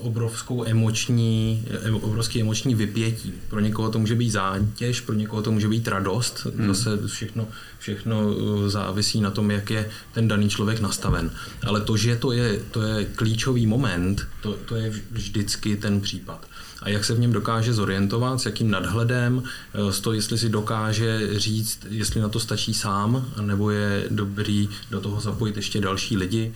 obrovskou 0.00 0.64
emoční, 0.64 1.64
obrovský 1.92 2.40
emoční 2.40 2.74
vypětí. 2.74 3.32
Pro 3.48 3.60
někoho 3.60 3.90
to 3.90 3.98
může 3.98 4.14
být 4.14 4.30
zátěž, 4.30 5.00
pro 5.00 5.14
někoho 5.14 5.42
to 5.42 5.52
může 5.52 5.68
být 5.68 5.88
radost. 5.88 6.46
Hmm. 6.56 6.68
Zase 6.68 7.06
všechno, 7.06 7.48
všechno 7.78 8.20
eh, 8.20 8.70
závisí 8.70 9.20
na 9.20 9.30
tom, 9.30 9.50
jak 9.50 9.70
je 9.70 9.90
ten 10.12 10.28
daný 10.28 10.48
člověk 10.48 10.80
nastaven. 10.80 11.30
Ale 11.66 11.80
to, 11.80 11.96
že 11.96 12.16
to 12.16 12.32
je, 12.32 12.60
to 12.70 12.82
je 12.82 13.04
klíčový 13.04 13.66
moment, 13.66 14.26
to, 14.42 14.52
to 14.52 14.76
je 14.76 14.92
vždycky 15.10 15.76
ten 15.76 16.00
případ 16.00 16.46
a 16.82 16.88
jak 16.88 17.04
se 17.04 17.14
v 17.14 17.18
něm 17.18 17.32
dokáže 17.32 17.72
zorientovat, 17.72 18.40
s 18.40 18.46
jakým 18.46 18.70
nadhledem, 18.70 19.42
eh, 19.74 19.92
z 19.92 20.00
toho, 20.00 20.14
jestli 20.14 20.38
si 20.38 20.48
dokáže 20.48 21.40
říct, 21.40 21.86
jestli 21.90 22.20
na 22.20 22.28
to 22.28 22.40
stačí 22.40 22.74
sám, 22.74 23.32
nebo 23.40 23.70
je 23.70 24.04
dobrý 24.10 24.68
do 24.90 25.00
toho 25.00 25.20
zapojit 25.20 25.56
ještě 25.56 25.80
další 25.80 26.16
lidi 26.16 26.52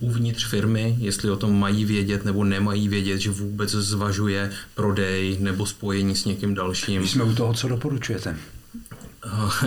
uvnitř 0.00 0.46
firmy, 0.46 0.96
jestli 1.00 1.30
o 1.30 1.36
tom 1.36 1.60
mají 1.60 1.84
vědět 1.84 2.05
nebo 2.24 2.44
nemají 2.44 2.88
vědět, 2.88 3.18
že 3.18 3.30
vůbec 3.30 3.70
zvažuje 3.70 4.50
prodej 4.74 5.36
nebo 5.40 5.66
spojení 5.66 6.16
s 6.16 6.24
někým 6.24 6.54
dalším. 6.54 7.02
My 7.02 7.08
jsme 7.08 7.24
u 7.24 7.34
toho, 7.34 7.54
co 7.54 7.68
doporučujete. 7.68 8.36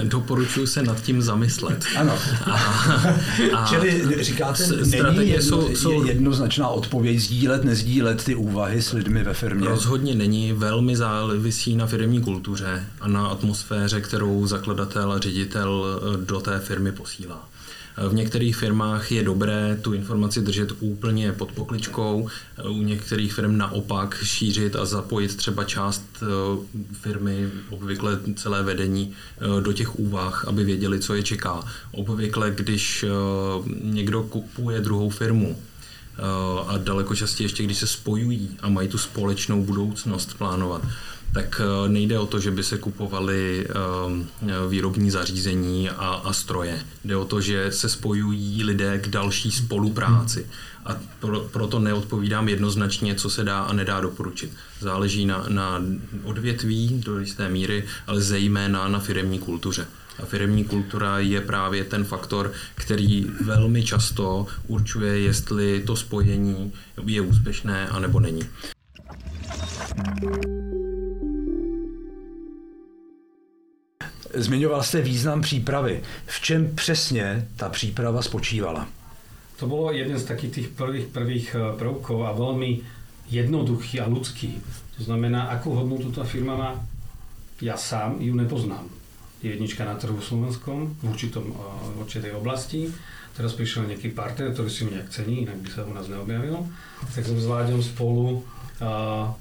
Doporučuji 0.03 0.67
se 0.67 0.83
nad 0.83 1.01
tím 1.01 1.21
zamyslet. 1.21 1.85
Ano. 1.97 2.17
A, 2.45 2.53
a 3.55 3.67
Čili 3.69 4.23
říkáte, 4.23 4.67
není 4.67 5.29
jedno, 5.29 5.41
jsou, 5.41 5.75
jsou, 5.75 6.03
jednoznačná 6.03 6.67
odpověď 6.67 7.19
sdílet, 7.19 7.63
nezdílet 7.63 8.23
ty 8.23 8.35
úvahy 8.35 8.81
s 8.81 8.93
lidmi 8.93 9.23
ve 9.23 9.33
firmě? 9.33 9.67
Rozhodně 9.67 10.15
není. 10.15 10.53
Velmi 10.53 10.97
závisí 10.97 11.75
na 11.75 11.87
firmní 11.87 12.21
kultuře 12.21 12.85
a 13.01 13.07
na 13.07 13.27
atmosféře, 13.27 14.01
kterou 14.01 14.47
zakladatel 14.47 15.11
a 15.11 15.19
ředitel 15.19 16.01
do 16.25 16.39
té 16.39 16.59
firmy 16.59 16.91
posílá. 16.91 17.49
V 18.09 18.13
některých 18.13 18.55
firmách 18.55 19.11
je 19.11 19.23
dobré 19.23 19.77
tu 19.81 19.93
informaci 19.93 20.41
držet 20.41 20.71
úplně 20.79 21.33
pod 21.33 21.51
pokličkou, 21.51 22.29
u 22.69 22.81
některých 22.81 23.33
firm 23.33 23.57
naopak 23.57 24.17
šířit 24.23 24.75
a 24.75 24.85
zapojit 24.85 25.35
třeba 25.35 25.63
část 25.63 26.03
eh, 26.21 26.25
firmy, 26.93 27.49
obvykle 27.69 28.19
celé 28.35 28.63
vedení, 28.63 29.13
eh, 29.37 29.61
do 29.61 29.73
těch 29.73 29.99
úvah, 29.99 30.47
aby 30.47 30.63
věděli, 30.63 30.99
co 30.99 31.15
je 31.15 31.23
čeká. 31.23 31.63
Obvykle, 31.91 32.51
když 32.51 33.03
eh, 33.03 33.09
někdo 33.83 34.23
kupuje 34.23 34.81
druhou 34.81 35.09
firmu, 35.09 35.57
a 36.67 36.77
daleko 36.77 37.15
častěji 37.15 37.45
ještě, 37.45 37.63
když 37.63 37.77
se 37.77 37.87
spojují 37.87 38.49
a 38.61 38.69
mají 38.69 38.87
tu 38.87 38.97
společnou 38.97 39.63
budoucnost 39.63 40.37
plánovat, 40.37 40.81
tak 41.33 41.61
eh, 41.61 41.89
nejde 41.89 42.19
o 42.19 42.25
to, 42.25 42.39
že 42.39 42.51
by 42.51 42.63
se 42.63 42.77
kupovaly 42.77 43.67
eh, 43.69 44.67
výrobní 44.69 45.11
zařízení 45.11 45.89
a, 45.89 46.07
a 46.07 46.33
stroje. 46.33 46.85
Jde 47.05 47.15
o 47.15 47.25
to, 47.25 47.41
že 47.41 47.71
se 47.71 47.89
spojují 47.89 48.63
lidé 48.63 48.99
k 48.99 49.07
další 49.07 49.51
spolupráci. 49.51 50.45
A 50.85 50.95
pro, 51.19 51.39
proto 51.39 51.79
neodpovídám 51.79 52.49
jednoznačně, 52.49 53.15
co 53.15 53.29
se 53.29 53.43
dá 53.43 53.59
a 53.59 53.73
nedá 53.73 54.01
doporučit. 54.01 54.51
Záleží 54.79 55.25
na, 55.25 55.45
na 55.47 55.81
odvětví 56.23 57.01
do 57.05 57.19
jisté 57.19 57.49
míry, 57.49 57.85
ale 58.07 58.21
zejména 58.21 58.87
na 58.87 58.99
firemní 58.99 59.39
kultuře. 59.39 59.87
A 60.23 60.25
firemní 60.25 60.63
kultura 60.63 61.19
je 61.19 61.41
právě 61.41 61.83
ten 61.83 62.03
faktor, 62.03 62.53
který 62.75 63.25
velmi 63.45 63.83
často 63.83 64.47
určuje, 64.67 65.19
jestli 65.19 65.81
to 65.81 65.95
spojení 65.95 66.73
je 67.05 67.21
úspěšné 67.21 67.87
anebo 67.87 68.19
není. 68.19 68.41
Zmiňoval 74.33 74.83
jste 74.83 75.01
význam 75.01 75.41
přípravy. 75.41 76.01
V 76.25 76.41
čem 76.41 76.75
přesně 76.75 77.47
ta 77.55 77.69
příprava 77.69 78.21
spočívala? 78.21 78.87
To 79.59 79.67
bylo 79.67 79.91
jeden 79.91 80.19
z 80.19 80.23
takých 80.23 80.51
tých 80.51 80.67
prvých, 80.67 81.05
prvých 81.05 81.55
eh, 81.55 81.77
prvkov 81.77 82.25
a 82.25 82.31
velmi 82.31 82.79
jednoduchý 83.29 83.99
a 83.99 84.07
ľudský. 84.07 84.61
To 84.97 85.03
znamená, 85.03 85.51
akú 85.53 85.75
hodnotu 85.75 86.11
ta 86.11 86.23
firma 86.23 86.55
má, 86.55 86.71
ja 87.61 87.77
sám 87.77 88.17
ju 88.19 88.35
nepoznám. 88.35 88.98
Je 89.39 89.55
jednička 89.55 89.87
na 89.87 89.95
trhu 89.95 90.19
slovenskom 90.19 90.99
v, 90.99 91.03
určitom, 91.07 91.45
eh, 91.47 91.55
v 91.95 91.97
určitej 92.03 92.33
oblasti. 92.35 92.91
Teraz 93.35 93.55
prišiel 93.55 93.87
nejaký 93.87 94.11
partner, 94.11 94.51
ktorý 94.51 94.67
si 94.67 94.83
ju 94.83 94.91
nejak 94.91 95.07
cení, 95.13 95.47
inak 95.47 95.63
by 95.63 95.69
sa 95.71 95.87
u 95.87 95.95
nás 95.95 96.11
neobjavil. 96.11 96.59
Tak 97.15 97.23
sme 97.23 97.39
s 97.39 97.47
Láďom 97.47 97.79
spolu 97.79 98.43
uh, 98.83 99.31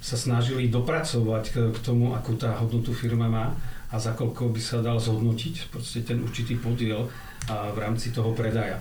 sa 0.00 0.16
snažili 0.16 0.72
dopracovať 0.72 1.44
k, 1.52 1.56
k 1.76 1.78
tomu, 1.84 2.16
akú 2.16 2.40
tá 2.40 2.56
hodnotu 2.56 2.96
firma 2.96 3.28
má 3.28 3.52
a 3.92 4.00
za 4.00 4.16
koľko 4.16 4.48
by 4.48 4.60
sa 4.64 4.80
dal 4.80 4.96
zhodnotiť 4.96 5.68
proste 5.68 6.00
ten 6.08 6.24
určitý 6.24 6.56
podiel 6.56 7.04
v 7.48 7.78
rámci 7.78 8.10
toho 8.10 8.32
predaja. 8.32 8.80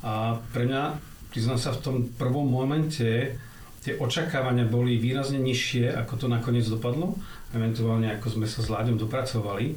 A 0.00 0.38
pre 0.54 0.64
mňa, 0.64 0.96
priznám 1.28 1.60
sa, 1.60 1.74
v 1.76 1.82
tom 1.82 1.96
prvom 2.16 2.46
momente 2.46 3.36
tie 3.82 3.94
očakávania 3.98 4.64
boli 4.66 4.96
výrazne 4.96 5.38
nižšie, 5.42 5.92
ako 5.92 6.14
to 6.16 6.26
nakoniec 6.30 6.64
dopadlo. 6.66 7.18
Eventuálne 7.52 8.12
ako 8.16 8.38
sme 8.38 8.46
sa 8.48 8.60
s 8.64 8.68
Láďom 8.72 8.96
dopracovali. 8.96 9.76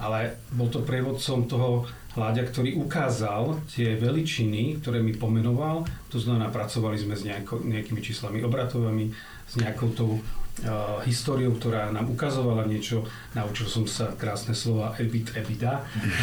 Ale 0.00 0.40
bol 0.54 0.72
to 0.72 0.84
prievodcom 0.84 1.44
toho 1.50 1.84
Láďa, 2.12 2.44
ktorý 2.44 2.76
ukázal 2.76 3.64
tie 3.72 3.96
veličiny, 3.96 4.84
ktoré 4.84 5.00
mi 5.00 5.16
pomenoval. 5.16 5.88
To 6.12 6.18
znamená, 6.20 6.52
pracovali 6.52 7.00
sme 7.00 7.16
s 7.16 7.24
nejako, 7.24 7.64
nejakými 7.64 8.04
číslami 8.04 8.44
obratovými, 8.44 9.08
s 9.48 9.56
nejakou 9.56 9.88
tou 9.96 10.10
uh, 10.20 11.00
históriou, 11.08 11.56
ktorá 11.56 11.88
nám 11.88 12.12
ukazovala 12.12 12.68
niečo. 12.68 13.08
Naučil 13.32 13.64
som 13.64 13.88
sa 13.88 14.12
krásne 14.12 14.52
slova 14.52 14.92
EBIT, 15.00 15.40
EBITDA 15.40 15.72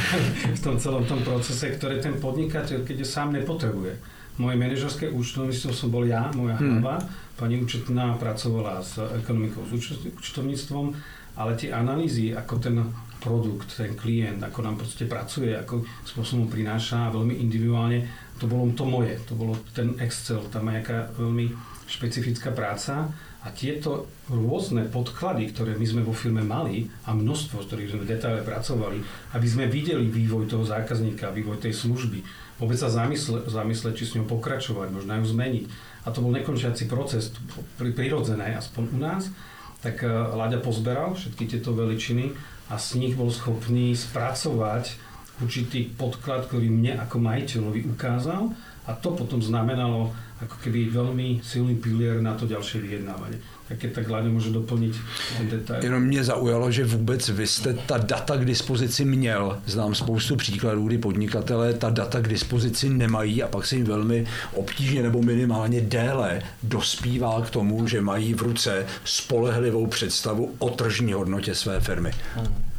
v 0.58 0.62
tom 0.62 0.78
celom 0.78 1.10
tom 1.10 1.26
procese, 1.26 1.74
ktoré 1.74 1.98
ten 1.98 2.22
podnikateľ, 2.22 2.86
keď 2.86 3.02
je 3.02 3.08
sám 3.10 3.34
nepotrebuje. 3.34 3.98
Moje 4.38 4.56
manažerské 4.62 5.10
účtovníctvo 5.10 5.74
som 5.74 5.90
bol 5.90 6.06
ja, 6.06 6.30
moja 6.38 6.54
hmm. 6.54 6.86
hlava. 6.86 7.02
Pani 7.34 7.58
účetná 7.66 8.14
pracovala 8.22 8.86
s 8.86 9.02
ekonomikou, 9.26 9.66
s 9.66 9.74
účtovníctvom, 10.06 10.94
ale 11.34 11.58
tie 11.58 11.74
analýzy, 11.74 12.30
ako 12.38 12.56
ten 12.62 12.78
produkt, 13.20 13.76
ten 13.76 13.94
klient, 13.96 14.40
ako 14.40 14.60
nám 14.64 14.76
proste 14.80 15.06
pracuje, 15.06 15.52
ako 15.54 15.84
spôsobom 16.08 16.48
prináša 16.48 17.12
veľmi 17.12 17.36
individuálne, 17.40 18.08
to 18.40 18.48
bolo 18.48 18.72
to 18.72 18.88
moje, 18.88 19.20
to 19.28 19.36
bolo 19.36 19.60
ten 19.76 20.00
Excel, 20.00 20.40
tam 20.48 20.72
je 20.72 20.80
nejaká 20.80 21.12
veľmi 21.20 21.52
špecifická 21.90 22.56
práca 22.56 23.12
a 23.40 23.48
tieto 23.56 24.08
rôzne 24.28 24.88
podklady, 24.88 25.52
ktoré 25.52 25.76
my 25.76 25.86
sme 25.88 26.02
vo 26.04 26.16
firme 26.16 26.44
mali 26.44 26.88
a 27.08 27.16
množstvo, 27.16 27.64
s 27.64 27.68
ktorých 27.72 27.92
sme 27.96 28.08
detaile 28.08 28.44
pracovali, 28.44 29.00
aby 29.36 29.48
sme 29.48 29.72
videli 29.72 30.08
vývoj 30.08 30.48
toho 30.48 30.64
zákazníka, 30.64 31.32
vývoj 31.32 31.60
tej 31.60 31.76
služby, 31.76 32.20
vôbec 32.60 32.76
sa 32.76 32.92
zamysle, 32.92 33.48
zamysleť, 33.48 33.94
či 33.96 34.06
s 34.08 34.16
ňou 34.20 34.28
pokračovať, 34.28 34.92
možno 34.92 35.16
ju 35.20 35.26
zmeniť, 35.36 35.66
a 36.04 36.08
to 36.12 36.24
bol 36.24 36.32
nekončiaci 36.32 36.88
proces, 36.88 37.32
prirodzené, 37.80 38.56
aspoň 38.60 38.84
u 38.96 39.00
nás, 39.00 39.32
tak 39.80 40.04
eh, 40.04 40.12
Láďa 40.12 40.60
pozberal 40.60 41.16
všetky 41.16 41.48
tieto 41.48 41.72
veličiny 41.72 42.36
a 42.70 42.78
z 42.78 43.02
nich 43.02 43.18
bol 43.18 43.34
schopný 43.34 43.98
spracovať 43.98 44.96
určitý 45.42 45.90
podklad, 45.90 46.48
ktorý 46.48 46.70
mne 46.70 47.02
ako 47.02 47.18
majiteľovi 47.18 47.90
ukázal 47.90 48.54
a 48.86 48.92
to 48.94 49.14
potom 49.14 49.42
znamenalo 49.42 50.14
ako 50.40 50.56
keby 50.64 50.88
veľmi 50.94 51.44
silný 51.44 51.76
pilier 51.78 52.24
na 52.24 52.36
to 52.38 52.48
ďalšie 52.48 52.80
vyjednávanie. 52.80 53.40
Tak 53.70 53.78
keď 53.78 53.94
tak 53.94 54.10
Láďa 54.10 54.30
může 54.30 54.50
doplnit 54.50 54.96
ten 55.38 55.50
detail. 55.50 55.84
Jenom 55.84 56.04
mě 56.04 56.24
zaujalo, 56.24 56.72
že 56.72 56.86
vůbec 56.86 57.30
vy 57.30 57.48
jste 57.48 57.74
ta 57.74 57.98
data 57.98 58.38
k 58.38 58.46
dispozici 58.46 59.06
měl. 59.06 59.62
Znám 59.66 59.96
spoustu 59.96 60.36
příkladů, 60.36 60.88
kdy 60.88 60.98
podnikatelé 60.98 61.74
ta 61.74 61.90
data 61.90 62.22
k 62.22 62.28
dispozici 62.28 62.90
nemají 62.90 63.44
a 63.44 63.48
pak 63.48 63.66
se 63.66 63.76
jim 63.76 63.86
velmi 63.86 64.26
obtížně 64.54 65.04
nebo 65.04 65.22
minimálně 65.22 65.82
déle 65.82 66.42
dospívá 66.64 67.42
k 67.42 67.50
tomu, 67.50 67.88
že 67.88 68.02
mají 68.02 68.34
v 68.34 68.42
ruce 68.42 68.86
spolehlivou 69.04 69.88
představu 69.88 70.56
o 70.60 70.70
tržní 70.70 71.14
hodnotě 71.14 71.56
své 71.56 71.80
firmy. 71.80 72.12
Hmm. 72.36 72.70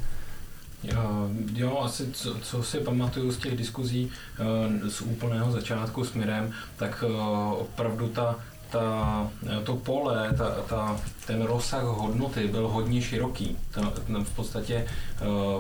Jo, 0.85 1.31
jo, 1.55 1.79
asi 1.79 2.13
co, 2.13 2.35
co 2.43 2.63
si 2.63 2.79
pamatuju 2.79 3.33
z 3.33 3.37
těch 3.37 3.57
diskuzí 3.57 4.11
eh, 4.39 4.91
z 4.91 5.01
úplného 5.01 5.53
začátku 5.53 6.05
s 6.05 6.13
Mirem, 6.13 6.53
tak 6.77 7.05
eh, 7.07 7.13
opravdu 7.53 8.09
ta, 8.09 8.37
ta, 8.71 9.31
to 9.65 9.77
pole, 9.77 10.35
ta, 10.39 10.51
ta, 10.69 10.97
ten 11.27 11.43
rozsah 11.43 11.85
hodnoty 11.85 12.49
byl 12.49 12.69
hodně 12.69 13.03
široký. 13.03 13.57
Ta, 13.71 13.93
v 14.25 14.37
podstatě 14.37 14.87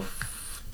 v 0.00 0.29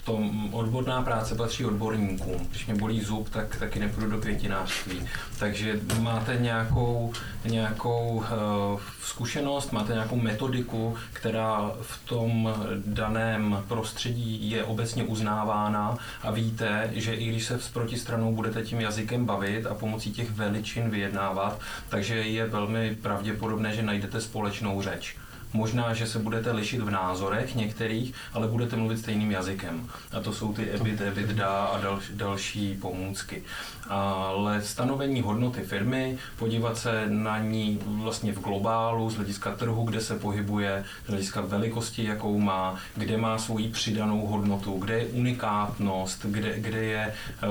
eh, 0.08 0.12
to 0.12 0.20
odborná 0.52 1.02
práce 1.02 1.34
patří 1.34 1.64
odborníkům. 1.64 2.46
Když 2.50 2.66
mě 2.66 2.74
bolí 2.74 3.00
zub, 3.00 3.28
tak 3.28 3.56
taky 3.56 3.78
nepůjdu 3.78 4.10
do 4.10 4.18
květinářství. 4.18 5.08
Takže 5.38 5.80
máte 6.00 6.36
nějakou, 6.36 7.12
nějakou 7.44 8.16
uh, 8.16 8.80
zkušenost, 9.02 9.72
máte 9.72 9.92
nějakou 9.92 10.16
metodiku, 10.16 10.96
která 11.12 11.70
v 11.80 12.08
tom 12.08 12.54
daném 12.86 13.64
prostředí 13.68 14.50
je 14.50 14.64
obecně 14.64 15.04
uznávána 15.04 15.98
a 16.22 16.30
víte, 16.30 16.90
že 16.92 17.14
i 17.14 17.28
když 17.28 17.44
se 17.44 17.58
s 17.58 17.68
protistranou 17.68 18.34
budete 18.34 18.62
tím 18.62 18.80
jazykem 18.80 19.24
bavit 19.24 19.66
a 19.66 19.74
pomocí 19.74 20.12
těch 20.12 20.30
veličin 20.30 20.90
vyjednávat, 20.90 21.60
takže 21.88 22.14
je 22.14 22.46
velmi 22.46 22.94
pravděpodobné, 23.02 23.74
že 23.74 23.82
najdete 23.82 24.20
společnou 24.20 24.82
řeč. 24.82 25.16
Možná, 25.56 25.94
že 25.94 26.06
se 26.06 26.18
budete 26.18 26.52
lišit 26.52 26.80
v 26.80 26.90
názorech 26.90 27.54
některých, 27.54 28.14
ale 28.32 28.48
budete 28.48 28.76
mluvit 28.76 28.98
stejným 28.98 29.30
jazykem. 29.30 29.88
A 30.12 30.20
to 30.20 30.32
jsou 30.32 30.52
ty 30.52 30.70
EBIT, 30.70 31.00
EBITDA 31.00 31.64
a 31.64 31.80
dal, 31.80 32.00
další 32.10 32.74
pomůcky. 32.74 33.42
Ale 33.88 34.62
stanovení 34.62 35.20
hodnoty 35.20 35.62
firmy, 35.62 36.18
podívat 36.38 36.78
se 36.78 37.04
na 37.08 37.38
ní 37.38 37.78
vlastně 37.86 38.32
v 38.32 38.40
globálu, 38.40 39.10
z 39.10 39.16
hlediska 39.16 39.54
trhu, 39.54 39.84
kde 39.84 40.00
se 40.00 40.18
pohybuje, 40.18 40.84
z 41.04 41.08
hlediska 41.08 41.40
velikosti, 41.40 42.04
jakou 42.04 42.38
má, 42.38 42.76
kde 42.96 43.16
má 43.16 43.38
svoji 43.38 43.68
přidanou 43.68 44.26
hodnotu, 44.26 44.78
kde 44.78 44.98
je 44.98 45.06
unikátnost, 45.06 46.26
kde, 46.26 46.60
kde 46.60 46.84
je, 46.84 47.14
eh, 47.42 47.46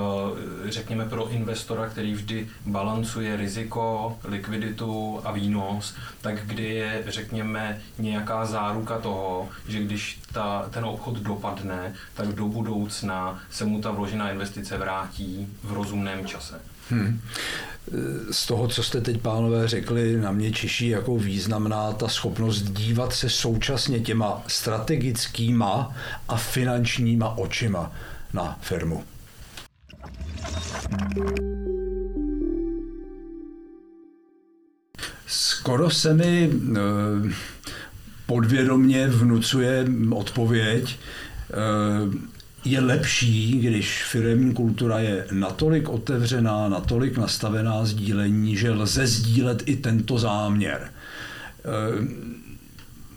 řekněme, 0.71 1.05
pro 1.05 1.29
investora, 1.29 1.89
který 1.89 2.13
vždy 2.13 2.47
balancuje 2.65 3.37
riziko, 3.37 4.17
likviditu 4.23 5.21
a 5.23 5.31
výnos, 5.31 5.95
tak 6.21 6.45
kde 6.45 6.63
je, 6.63 7.03
řekněme, 7.07 7.81
nějaká 7.99 8.45
záruka 8.45 8.99
toho, 8.99 9.49
že 9.67 9.79
když 9.79 10.19
ta, 10.33 10.67
ten 10.69 10.85
obchod 10.85 11.17
dopadne, 11.17 11.93
tak 12.13 12.27
do 12.27 12.47
budoucna 12.47 13.39
se 13.49 13.65
mu 13.65 13.81
ta 13.81 13.91
vložená 13.91 14.31
investice 14.31 14.77
vrátí 14.77 15.47
v 15.63 15.73
rozumném 15.73 16.24
čase. 16.25 16.55
Hmm. 16.89 17.21
Z 18.31 18.45
toho, 18.45 18.67
co 18.67 18.83
jste 18.83 19.01
teď, 19.01 19.21
pánové, 19.21 19.67
řekli, 19.67 20.17
na 20.17 20.31
mě 20.31 20.51
čiší 20.51 20.87
jako 20.87 21.17
významná 21.17 21.93
ta 21.93 22.07
schopnost 22.07 22.61
dívat 22.61 23.13
se 23.13 23.29
současně 23.29 23.99
těma 23.99 24.43
strategickýma 24.47 25.95
a 26.27 26.37
finančníma 26.37 27.37
očima 27.37 27.91
na 28.33 28.59
firmu. 28.61 29.03
Skoro 35.27 35.89
se 35.89 36.13
mi 36.13 36.49
eh, 36.51 37.33
podvědomně 38.25 39.07
vnucuje 39.07 39.85
odpověď, 40.11 40.99
eh, 41.49 42.34
je 42.65 42.81
lepší, 42.81 43.59
když 43.59 44.03
firmní 44.03 44.53
kultura 44.53 44.99
je 44.99 45.25
natolik 45.31 45.89
otevřená, 45.89 46.69
natolik 46.69 47.17
nastavená 47.17 47.85
sdílení, 47.85 48.57
že 48.57 48.71
lze 48.71 49.07
sdílet 49.07 49.63
i 49.65 49.75
tento 49.75 50.17
záměr. 50.17 50.81
Eh, 51.65 52.07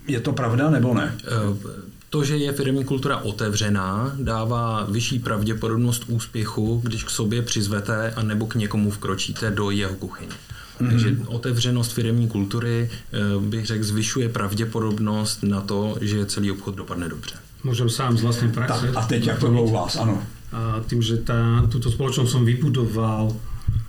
je 0.06 0.20
to 0.20 0.32
pravda 0.32 0.70
nebo 0.70 0.94
ne? 0.94 1.14
Eh, 1.24 1.78
to, 2.10 2.24
že 2.24 2.36
je 2.36 2.52
firmní 2.52 2.84
kultura 2.84 3.16
otevřená, 3.16 4.16
dává 4.20 4.86
vyšší 4.90 5.18
pravděpodobnost 5.18 6.04
úspěchu, 6.08 6.80
když 6.84 7.04
k 7.04 7.10
sobě 7.10 7.42
přizvete 7.42 8.10
a 8.10 8.22
nebo 8.22 8.46
k 8.46 8.54
někomu 8.54 8.90
vkročíte 8.90 9.50
do 9.50 9.70
jeho 9.70 9.94
kuchyně. 9.94 10.32
Mm-hmm. 10.32 10.90
Takže 10.90 11.16
otevřenost 11.26 11.92
firmní 11.92 12.28
kultury, 12.28 12.90
eh, 12.90 13.18
bych 13.40 13.66
řekl, 13.66 13.84
zvyšuje 13.84 14.28
pravděpodobnost 14.28 15.42
na 15.42 15.60
to, 15.60 15.98
že 16.00 16.26
celý 16.26 16.50
obchod 16.50 16.74
dopadne 16.74 17.08
dobře. 17.08 17.34
Můžem 17.64 17.90
sám 17.90 18.16
z 18.16 18.22
vlastní 18.22 18.52
praxe. 18.52 18.86
Tak, 18.86 18.96
a 18.96 19.06
teď 19.06 19.26
jak 19.26 19.38
to 19.38 19.48
bylo 19.48 19.62
u 19.62 19.70
vás, 19.70 19.96
ano. 19.96 20.22
A 20.52 20.80
tím, 20.86 21.02
že 21.02 21.16
ta, 21.16 21.66
tuto 21.68 21.90
společnost 21.90 22.32
jsem 22.32 22.44
vybudoval 22.44 23.36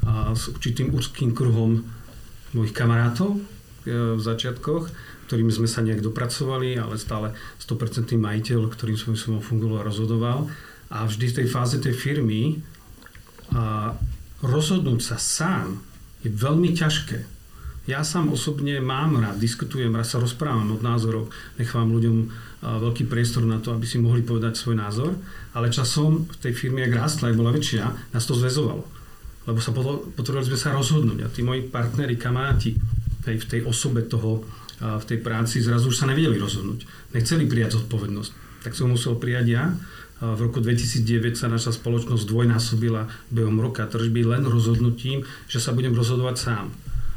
a 0.07 0.35
s 0.35 0.47
určitým 0.47 0.95
úzkým 0.95 1.31
kruhom 1.31 1.83
mojich 2.53 2.73
kamarátov 2.73 3.37
eh, 3.37 3.93
v 4.15 4.21
začiatkoch, 4.21 4.89
ktorými 5.29 5.53
sme 5.53 5.69
sa 5.69 5.85
nejak 5.85 6.01
dopracovali, 6.01 6.81
ale 6.81 6.97
stále 6.97 7.37
100% 7.61 8.17
majiteľ, 8.17 8.59
ktorým 8.73 8.97
som 8.97 9.37
fungoval 9.37 9.85
a 9.85 9.87
rozhodoval. 9.87 10.49
A 10.89 11.05
vždy 11.05 11.25
v 11.29 11.37
tej 11.43 11.47
fáze 11.53 11.77
tej 11.77 11.93
firmy 11.93 12.57
a 13.53 13.93
rozhodnúť 14.41 15.01
sa 15.01 15.17
sám 15.21 15.77
je 16.25 16.33
veľmi 16.33 16.73
ťažké. 16.73 17.38
Ja 17.89 18.05
sám 18.05 18.29
osobne 18.29 18.77
mám 18.77 19.17
rád, 19.17 19.41
diskutujem, 19.41 19.89
raz 19.89 20.13
sa 20.13 20.21
rozprávam 20.21 20.77
od 20.77 20.85
názorov, 20.85 21.33
nechám 21.57 21.89
ľuďom 21.89 22.29
veľký 22.61 23.09
priestor 23.09 23.49
na 23.49 23.57
to, 23.57 23.73
aby 23.73 23.89
si 23.89 23.97
mohli 23.97 24.21
povedať 24.21 24.53
svoj 24.53 24.77
názor, 24.77 25.17
ale 25.57 25.73
časom 25.73 26.29
v 26.29 26.37
tej 26.37 26.53
firme, 26.53 26.85
ak 26.85 26.93
rástla, 26.93 27.33
aj 27.33 27.39
bola 27.41 27.49
väčšia, 27.49 28.13
nás 28.13 28.29
to 28.29 28.37
zväzovalo. 28.37 28.85
Lebo 29.49 29.57
sa 29.57 29.73
potrebovali 29.73 30.53
sme 30.53 30.59
sa 30.61 30.77
rozhodnúť 30.77 31.25
a 31.25 31.33
tí 31.33 31.41
moji 31.41 31.65
partneri, 31.65 32.13
kamaráti 32.13 32.77
v 33.25 33.45
tej 33.49 33.65
osobe 33.65 34.05
toho, 34.05 34.45
v 34.77 35.05
tej 35.09 35.25
práci 35.25 35.57
zrazu 35.57 35.89
už 35.89 35.97
sa 35.97 36.05
nevedeli 36.05 36.37
rozhodnúť. 36.37 36.85
Nechceli 37.17 37.49
prijať 37.49 37.81
zodpovednosť. 37.81 38.31
Tak 38.69 38.77
som 38.77 38.93
musel 38.93 39.17
prijať 39.17 39.45
ja 39.49 39.73
v 40.21 40.39
roku 40.45 40.61
2009 40.61 41.33
sa 41.33 41.49
naša 41.49 41.73
spoločnosť 41.73 42.27
dvojnásobila 42.27 43.07
behom 43.33 43.57
roka 43.57 43.87
tržby 43.89 44.29
len 44.29 44.45
rozhodnutím, 44.45 45.25
že 45.49 45.57
sa 45.57 45.73
budem 45.73 45.95
rozhodovať 45.95 46.35
sám. 46.37 46.65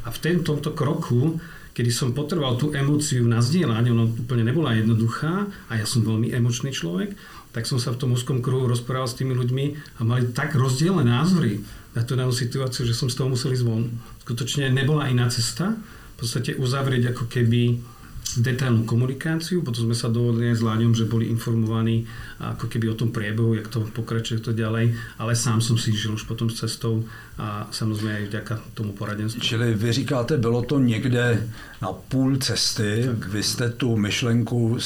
A 0.03 0.09
v 0.11 0.19
ten, 0.19 0.37
tomto 0.43 0.75
kroku, 0.75 1.39
kedy 1.73 1.89
som 1.89 2.13
potreboval 2.13 2.61
tú 2.61 2.75
emóciu 2.75 3.25
na 3.25 3.41
zdieľanie, 3.41 3.95
ono 3.95 4.11
úplne 4.11 4.45
nebola 4.45 4.77
jednoduchá 4.77 5.49
a 5.71 5.73
ja 5.79 5.87
som 5.89 6.05
veľmi 6.05 6.35
emočný 6.35 6.75
človek, 6.75 7.17
tak 7.53 7.69
som 7.69 7.77
sa 7.77 7.93
v 7.93 8.01
tom 8.01 8.11
úzkom 8.17 8.41
kruhu 8.41 8.65
rozprával 8.65 9.09
s 9.09 9.17
tými 9.17 9.37
ľuďmi 9.37 9.65
a 9.97 10.01
mali 10.05 10.33
tak 10.33 10.57
rozdielne 10.57 11.05
názory 11.05 11.61
na 11.93 12.01
tú 12.05 12.17
danú 12.17 12.33
situáciu, 12.33 12.89
že 12.89 12.97
som 12.97 13.13
z 13.13 13.21
toho 13.21 13.29
musel 13.29 13.53
ísť 13.53 13.65
von. 13.65 13.93
Skutočne 14.25 14.73
nebola 14.73 15.13
iná 15.13 15.29
cesta, 15.29 15.77
v 15.77 16.17
podstate 16.17 16.57
uzavrieť 16.57 17.13
ako 17.13 17.29
keby 17.29 17.77
detailnú 18.37 18.89
komunikáciu, 18.89 19.61
potom 19.61 19.93
sme 19.93 19.97
sa 19.97 20.09
dohodli 20.09 20.49
aj 20.49 20.57
s 20.57 20.63
Láďom, 20.65 20.93
že 20.97 21.05
boli 21.05 21.29
informovaní 21.29 22.09
ako 22.41 22.67
keby 22.69 22.89
o 22.89 22.99
tom 22.99 23.13
priebehu, 23.13 23.55
jak 23.55 23.69
to 23.69 23.85
pokračuje 23.93 24.41
to 24.41 24.53
ďalej, 24.57 24.97
ale 25.19 25.37
sám 25.37 25.61
som 25.61 25.77
si 25.77 25.93
žil 25.93 26.17
už 26.17 26.25
potom 26.25 26.49
s 26.51 26.65
cestou 26.65 27.05
a 27.39 27.69
samozřejmě 27.71 28.19
i 28.19 28.27
vďaka 28.27 28.61
tomu 28.75 28.93
poradenství. 28.93 29.41
Čili 29.41 29.75
vy 29.75 29.93
říkáte, 29.93 30.37
bylo 30.37 30.63
to 30.63 30.79
někde 30.79 31.49
na 31.83 31.93
půl 31.93 32.37
cesty, 32.37 33.05
tak. 33.07 33.29
vy 33.29 33.43
jste 33.43 33.71
tu 33.71 33.97
myšlenku 33.97 34.79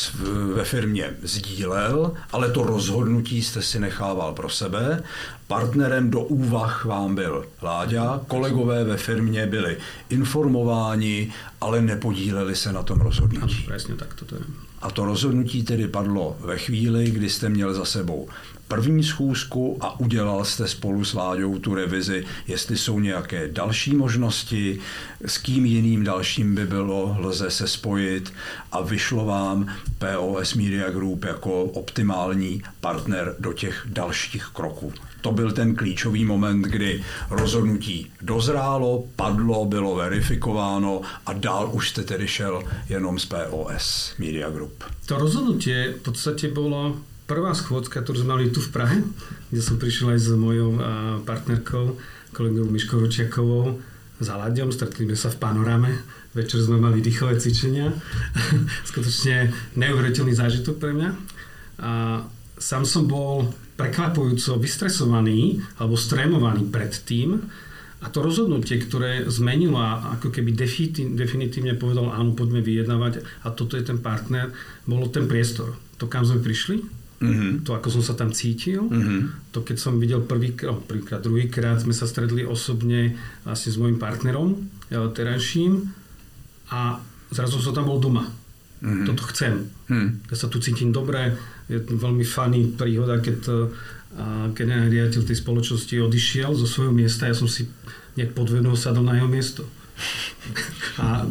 ve 0.55 0.65
firmě 0.65 1.11
sdílel, 1.23 2.13
ale 2.33 2.51
to 2.51 2.63
rozhodnutí 2.63 3.43
jste 3.43 3.63
si 3.63 3.81
nechával 3.81 4.33
pro 4.33 4.49
sebe. 4.49 5.03
Partnerem 5.49 6.11
do 6.11 6.21
úvah 6.21 6.85
vám 6.85 7.15
byl 7.15 7.47
Láďa, 7.63 8.21
kolegové 8.27 8.85
ve 8.85 8.97
firmě 8.97 9.47
byli 9.47 9.77
informováni, 10.11 11.33
ale 11.61 11.83
nepodíleli 11.83 12.57
se 12.57 12.73
na 12.73 12.83
tom 12.83 13.01
rozhodnutí. 13.01 13.65
Ano, 13.67 13.77
přesně 13.77 13.95
tak 13.95 14.15
to 14.15 14.35
je. 14.35 14.41
A 14.83 14.91
to 14.91 15.05
rozhodnutí 15.05 15.63
tedy 15.63 15.89
padlo 15.89 16.37
ve 16.41 16.59
chvíli, 16.59 17.11
kdy 17.11 17.31
jste 17.31 17.49
měl 17.49 17.75
za 17.75 17.85
sebou 17.85 18.29
první 18.69 19.05
schůzku 19.05 19.77
a 19.81 20.01
udělal 20.01 20.45
jste 20.45 20.69
spolu 20.69 21.05
s 21.05 21.15
Láďou 21.15 21.59
tu 21.59 21.75
revizi, 21.75 22.25
jestli 22.47 22.79
jsou 22.79 23.01
nějaké 23.01 23.49
další 23.49 23.97
možnosti, 23.97 24.79
s 25.27 25.39
kým 25.39 25.67
jiným 25.67 26.05
dalším 26.05 26.55
by 26.55 26.67
bylo, 26.67 27.17
lze 27.21 27.51
se 27.51 27.69
spojit 27.69 28.33
a 28.73 28.81
vyšlo 28.81 29.25
vám 29.25 29.75
POS 29.99 30.55
Media 30.55 30.91
Group 30.91 31.25
jako 31.25 31.65
optimální 31.65 32.63
partner 32.81 33.35
do 33.39 33.53
těch 33.53 33.87
dalších 33.87 34.47
kroků. 34.53 34.93
To 35.21 35.33
byl 35.33 35.53
ten 35.53 35.75
klíčový 35.75 36.25
moment, 36.25 36.63
kdy 36.63 37.05
rozhodnutí 37.31 38.13
dozrálo, 38.23 39.05
padlo, 39.17 39.65
bylo 39.65 39.95
verifikováno 39.95 41.01
a 41.27 41.33
dál 41.33 41.71
už 41.73 41.91
jste 41.91 42.03
tedy 42.03 42.29
šel 42.29 42.63
jenom 42.89 43.19
z 43.19 43.27
POS 43.27 44.13
Media 44.19 44.51
Group. 44.51 44.85
To 45.07 45.19
rozhodnutí 45.19 45.71
v 45.71 46.03
podstatě 46.03 46.49
bylo 46.49 46.97
prvá 47.27 47.53
schôdzka, 47.53 48.01
ktorú 48.01 48.23
sme 48.23 48.39
mali 48.39 48.55
tu 48.55 48.63
v 48.63 48.71
Prahe, 48.71 48.99
kde 49.51 49.63
som 49.63 49.77
prišiel 49.77 50.15
aj 50.15 50.21
s 50.23 50.29
mojou 50.33 50.79
partnerkou, 51.27 51.99
kolegou 52.31 52.71
Miškou 52.71 53.03
Ročiakovou, 53.03 53.83
za 54.17 54.33
Laďom, 54.41 54.73
stretli 54.73 55.05
sme 55.05 55.19
sa 55.19 55.29
v 55.29 55.41
panorame, 55.43 55.93
večer 56.33 56.65
sme 56.65 56.81
mali 56.81 57.05
dýchové 57.05 57.37
cvičenia, 57.37 57.93
skutočne 58.91 59.53
neuveriteľný 59.77 60.33
zážitok 60.33 60.81
pre 60.81 60.97
mňa. 60.97 61.11
A 61.85 62.25
sám 62.57 62.89
som 62.89 63.05
bol 63.05 63.53
prekvapujúco 63.77 64.57
vystresovaný 64.57 65.61
alebo 65.77 66.01
strémovaný 66.01 66.65
predtým, 66.73 67.45
a 68.05 68.13
to 68.13 68.21
rozhodnutie, 68.21 68.77
ktoré 68.77 69.25
zmenilo 69.27 69.81
a 69.81 70.21
ako 70.21 70.29
keby 70.29 70.53
definitívne 71.17 71.75
povedal, 71.81 72.13
áno, 72.13 72.37
poďme 72.37 72.61
vyjednávať 72.61 73.25
a 73.43 73.51
toto 73.51 73.75
je 73.75 73.89
ten 73.89 73.99
partner, 73.99 74.53
bolo 74.85 75.09
ten 75.09 75.25
priestor. 75.25 75.75
To, 75.97 76.05
kam 76.05 76.23
sme 76.23 76.45
prišli, 76.45 76.85
Mm-hmm. 77.17 77.65
To, 77.65 77.73
ako 77.73 77.89
som 77.89 78.05
sa 78.05 78.13
tam 78.13 78.29
cítil, 78.29 78.85
mm-hmm. 78.85 79.49
to 79.49 79.65
keď 79.65 79.77
som 79.81 79.97
videl 79.97 80.21
prvýkrát, 80.21 80.77
prvýkrát, 80.85 81.25
druhýkrát 81.25 81.81
sme 81.81 81.97
sa 81.97 82.05
stredli 82.05 82.45
osobne 82.45 83.17
vlastne 83.41 83.73
s 83.73 83.81
mojim 83.81 83.97
partnerom 83.97 84.69
terajším 84.93 85.81
a 86.69 87.01
zrazu 87.33 87.57
som 87.65 87.73
tam 87.73 87.89
bol 87.89 87.97
doma. 87.97 88.29
Mm-hmm. 88.85 89.07
Toto 89.09 89.25
chcem. 89.33 89.65
Mm-hmm. 89.89 90.29
Ja 90.29 90.37
sa 90.37 90.53
tu 90.53 90.61
cítim 90.61 90.93
dobre, 90.93 91.33
je 91.73 91.81
to 91.81 91.97
veľmi 91.97 92.25
funny 92.29 92.77
príhoda, 92.77 93.17
keď 93.25 93.39
generálny 94.53 94.93
riaditeľ 94.93 95.23
tej 95.25 95.41
spoločnosti 95.41 95.97
odišiel 95.97 96.53
zo 96.53 96.69
svojho 96.69 96.93
miesta, 96.93 97.29
ja 97.29 97.37
som 97.37 97.49
si 97.49 97.65
nejak 98.21 98.37
podvedol 98.37 98.77
sadol 98.77 99.09
na 99.09 99.17
jeho 99.17 99.29
miesto. 99.29 99.65
A 100.99 101.27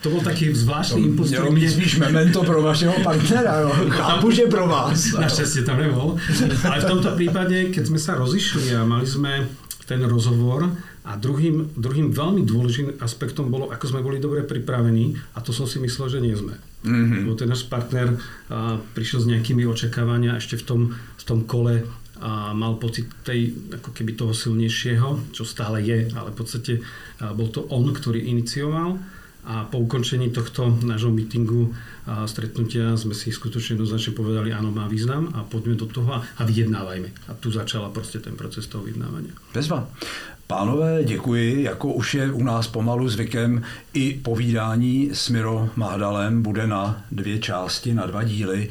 to 0.00 0.10
byl 0.10 0.20
taky 0.20 0.54
zvláštní 0.54 1.04
impuls. 1.04 1.30
Mělo 1.30 1.52
být 1.52 1.70
spíš 1.70 1.98
memento 1.98 2.44
pro 2.44 2.62
vašeho 2.62 2.94
partnera, 3.02 3.60
jo. 3.60 3.72
Chápu, 3.88 4.30
že 4.30 4.42
pro 4.42 4.66
vás. 4.66 5.12
Naštěstí 5.12 5.64
tam 5.64 5.78
nemohol. 5.78 6.16
Ale 6.64 6.80
v 6.80 6.84
tomto 6.84 7.16
případě, 7.16 7.64
keď 7.64 7.86
jsme 7.86 7.98
se 7.98 8.14
rozišli 8.14 8.76
a 8.76 8.84
mali 8.84 9.06
jsme 9.06 9.48
ten 9.86 10.04
rozhovor 10.04 10.76
a 11.04 11.16
druhým, 11.16 11.74
druhým 11.74 12.14
veľmi 12.14 12.46
dôležitým 12.46 13.02
aspektom 13.02 13.50
bolo, 13.50 13.72
ako 13.74 13.90
sme 13.90 14.04
boli 14.04 14.22
dobre 14.22 14.46
pripravení 14.46 15.18
a 15.34 15.42
to 15.42 15.50
som 15.50 15.66
si 15.66 15.82
myslel, 15.82 16.06
že 16.06 16.22
nie 16.22 16.36
sme. 16.36 16.54
Mm-hmm. 16.86 17.26
Lebo 17.26 17.34
ten 17.34 17.50
náš 17.50 17.66
partner 17.66 18.14
a, 18.14 18.78
prišiel 18.94 19.24
s 19.24 19.26
nejakými 19.26 19.66
očakávania 19.66 20.38
ešte 20.38 20.60
v 20.60 20.64
tom, 20.64 20.80
v 20.94 21.24
tom 21.26 21.42
kole 21.42 21.82
a 22.20 22.52
mal 22.52 22.76
pocit 22.76 23.08
tej, 23.24 23.52
ako 23.80 23.90
keby 23.96 24.12
toho 24.12 24.36
silnejšieho, 24.36 25.32
čo 25.32 25.44
stále 25.44 25.80
je, 25.80 26.12
ale 26.12 26.30
v 26.30 26.36
podstate 26.36 26.72
bol 27.34 27.48
to 27.48 27.64
on, 27.72 27.88
ktorý 27.90 28.20
inicioval 28.20 29.00
a 29.40 29.64
po 29.64 29.80
ukončení 29.80 30.28
tohto 30.30 30.68
nášho 30.84 31.08
meetingu 31.08 31.72
a 32.04 32.28
stretnutia 32.28 32.92
sme 32.92 33.16
si 33.16 33.32
skutočne 33.32 33.80
jednoznačne 33.80 34.12
povedali, 34.12 34.52
áno, 34.52 34.68
má 34.68 34.84
význam 34.84 35.32
a 35.32 35.48
poďme 35.48 35.80
do 35.80 35.88
toho 35.88 36.20
a 36.20 36.42
vyjednávajme. 36.44 37.08
A 37.28 37.34
tu 37.40 37.48
začala 37.50 37.88
prostě 37.88 38.18
ten 38.18 38.36
proces 38.36 38.66
toho 38.66 38.84
vyjednávania. 38.84 39.32
Bezva. 39.54 39.88
Pánové, 40.50 41.04
děkuji. 41.04 41.62
Jako 41.62 41.92
už 41.92 42.14
je 42.14 42.32
u 42.32 42.42
nás 42.42 42.68
pomalu 42.68 43.08
zvykem, 43.08 43.62
i 43.92 44.14
povídání 44.14 45.10
s 45.12 45.28
Miro 45.28 45.68
Mahdalem 45.76 46.42
bude 46.42 46.66
na 46.66 47.04
dvě 47.10 47.38
části, 47.38 47.94
na 47.94 48.06
dva 48.06 48.22
díly. 48.22 48.70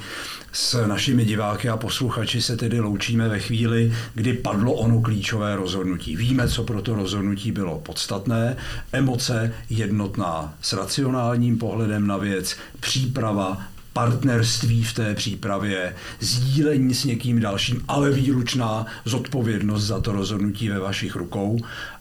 S 0.51 0.87
našimi 0.87 1.25
diváky 1.25 1.69
a 1.69 1.77
posluchači 1.77 2.41
se 2.41 2.57
tedy 2.57 2.79
loučíme 2.79 3.29
ve 3.29 3.39
chvíli, 3.39 3.93
kdy 4.13 4.33
padlo 4.33 4.73
ono 4.73 5.01
klíčové 5.01 5.55
rozhodnutí. 5.55 6.15
Víme, 6.15 6.47
co 6.47 6.63
pro 6.63 6.81
to 6.81 6.95
rozhodnutí 6.95 7.51
bylo 7.51 7.79
podstatné. 7.79 8.57
Emoce 8.91 9.53
jednotná 9.69 10.53
s 10.61 10.73
racionálním 10.73 11.57
pohledem 11.57 12.07
na 12.07 12.17
věc, 12.17 12.55
příprava 12.79 13.61
partnerství 13.99 14.83
v 14.83 14.93
té 14.93 15.15
přípravě, 15.15 15.95
sdílení 16.19 16.93
s 16.93 17.03
někým 17.03 17.39
dalším, 17.39 17.83
ale 17.87 18.11
výlučná 18.11 18.85
zodpovědnost 19.05 19.83
za 19.83 20.01
to 20.01 20.11
rozhodnutí 20.11 20.69
ve 20.69 20.79
vašich 20.79 21.15
rukou 21.15 21.59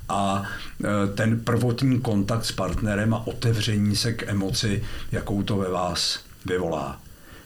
a 0.09 0.43
e, 0.43 1.07
ten 1.15 1.41
prvotní 1.41 2.01
kontakt 2.01 2.45
s 2.45 2.53
partnerem 2.53 3.15
a 3.15 3.27
otevření 3.27 3.97
se 3.97 4.13
k 4.13 4.29
emoci, 4.29 4.83
jakou 5.13 5.43
to 5.43 5.57
ve 5.57 5.71
vás 5.71 6.21
vyvolá. 6.47 7.01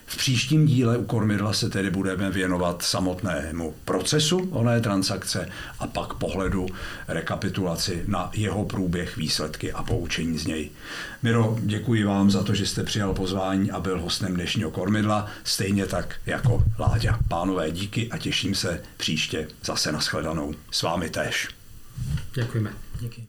V 0.05 0.17
příštím 0.17 0.65
díle 0.65 0.97
u 0.97 1.05
kormidla 1.05 1.53
se 1.53 1.69
tedy 1.69 1.89
budeme 1.89 2.31
věnovat 2.31 2.81
samotnému 2.81 3.73
procesu 3.85 4.49
oné 4.51 4.81
transakce 4.81 5.49
a 5.79 5.87
pak 5.87 6.13
pohledu 6.13 6.67
rekapitulaci 7.07 8.03
na 8.07 8.29
jeho 8.33 8.65
průběh, 8.65 9.17
výsledky 9.17 9.71
a 9.73 9.83
poučení 9.83 10.37
z 10.37 10.45
něj. 10.45 10.69
Miro, 11.23 11.57
děkuji 11.61 12.03
vám 12.03 12.31
za 12.31 12.43
to, 12.43 12.55
že 12.55 12.65
jste 12.65 12.83
přijal 12.83 13.13
pozvání 13.13 13.71
a 13.71 13.79
byl 13.79 14.01
hostem 14.01 14.33
dnešního 14.33 14.71
kormidla, 14.71 15.27
stejně 15.43 15.85
tak 15.85 16.15
jako 16.25 16.63
Láďa. 16.79 17.19
Pánové, 17.27 17.71
díky 17.71 18.09
a 18.11 18.17
těším 18.17 18.55
se 18.55 18.81
příště 18.97 19.47
zase 19.65 19.91
na 19.91 19.99
shledanou. 19.99 20.53
S 20.71 20.81
vámi 20.81 21.09
též. 21.09 21.47
Děkujeme. 22.35 22.73
Díky. 22.99 23.27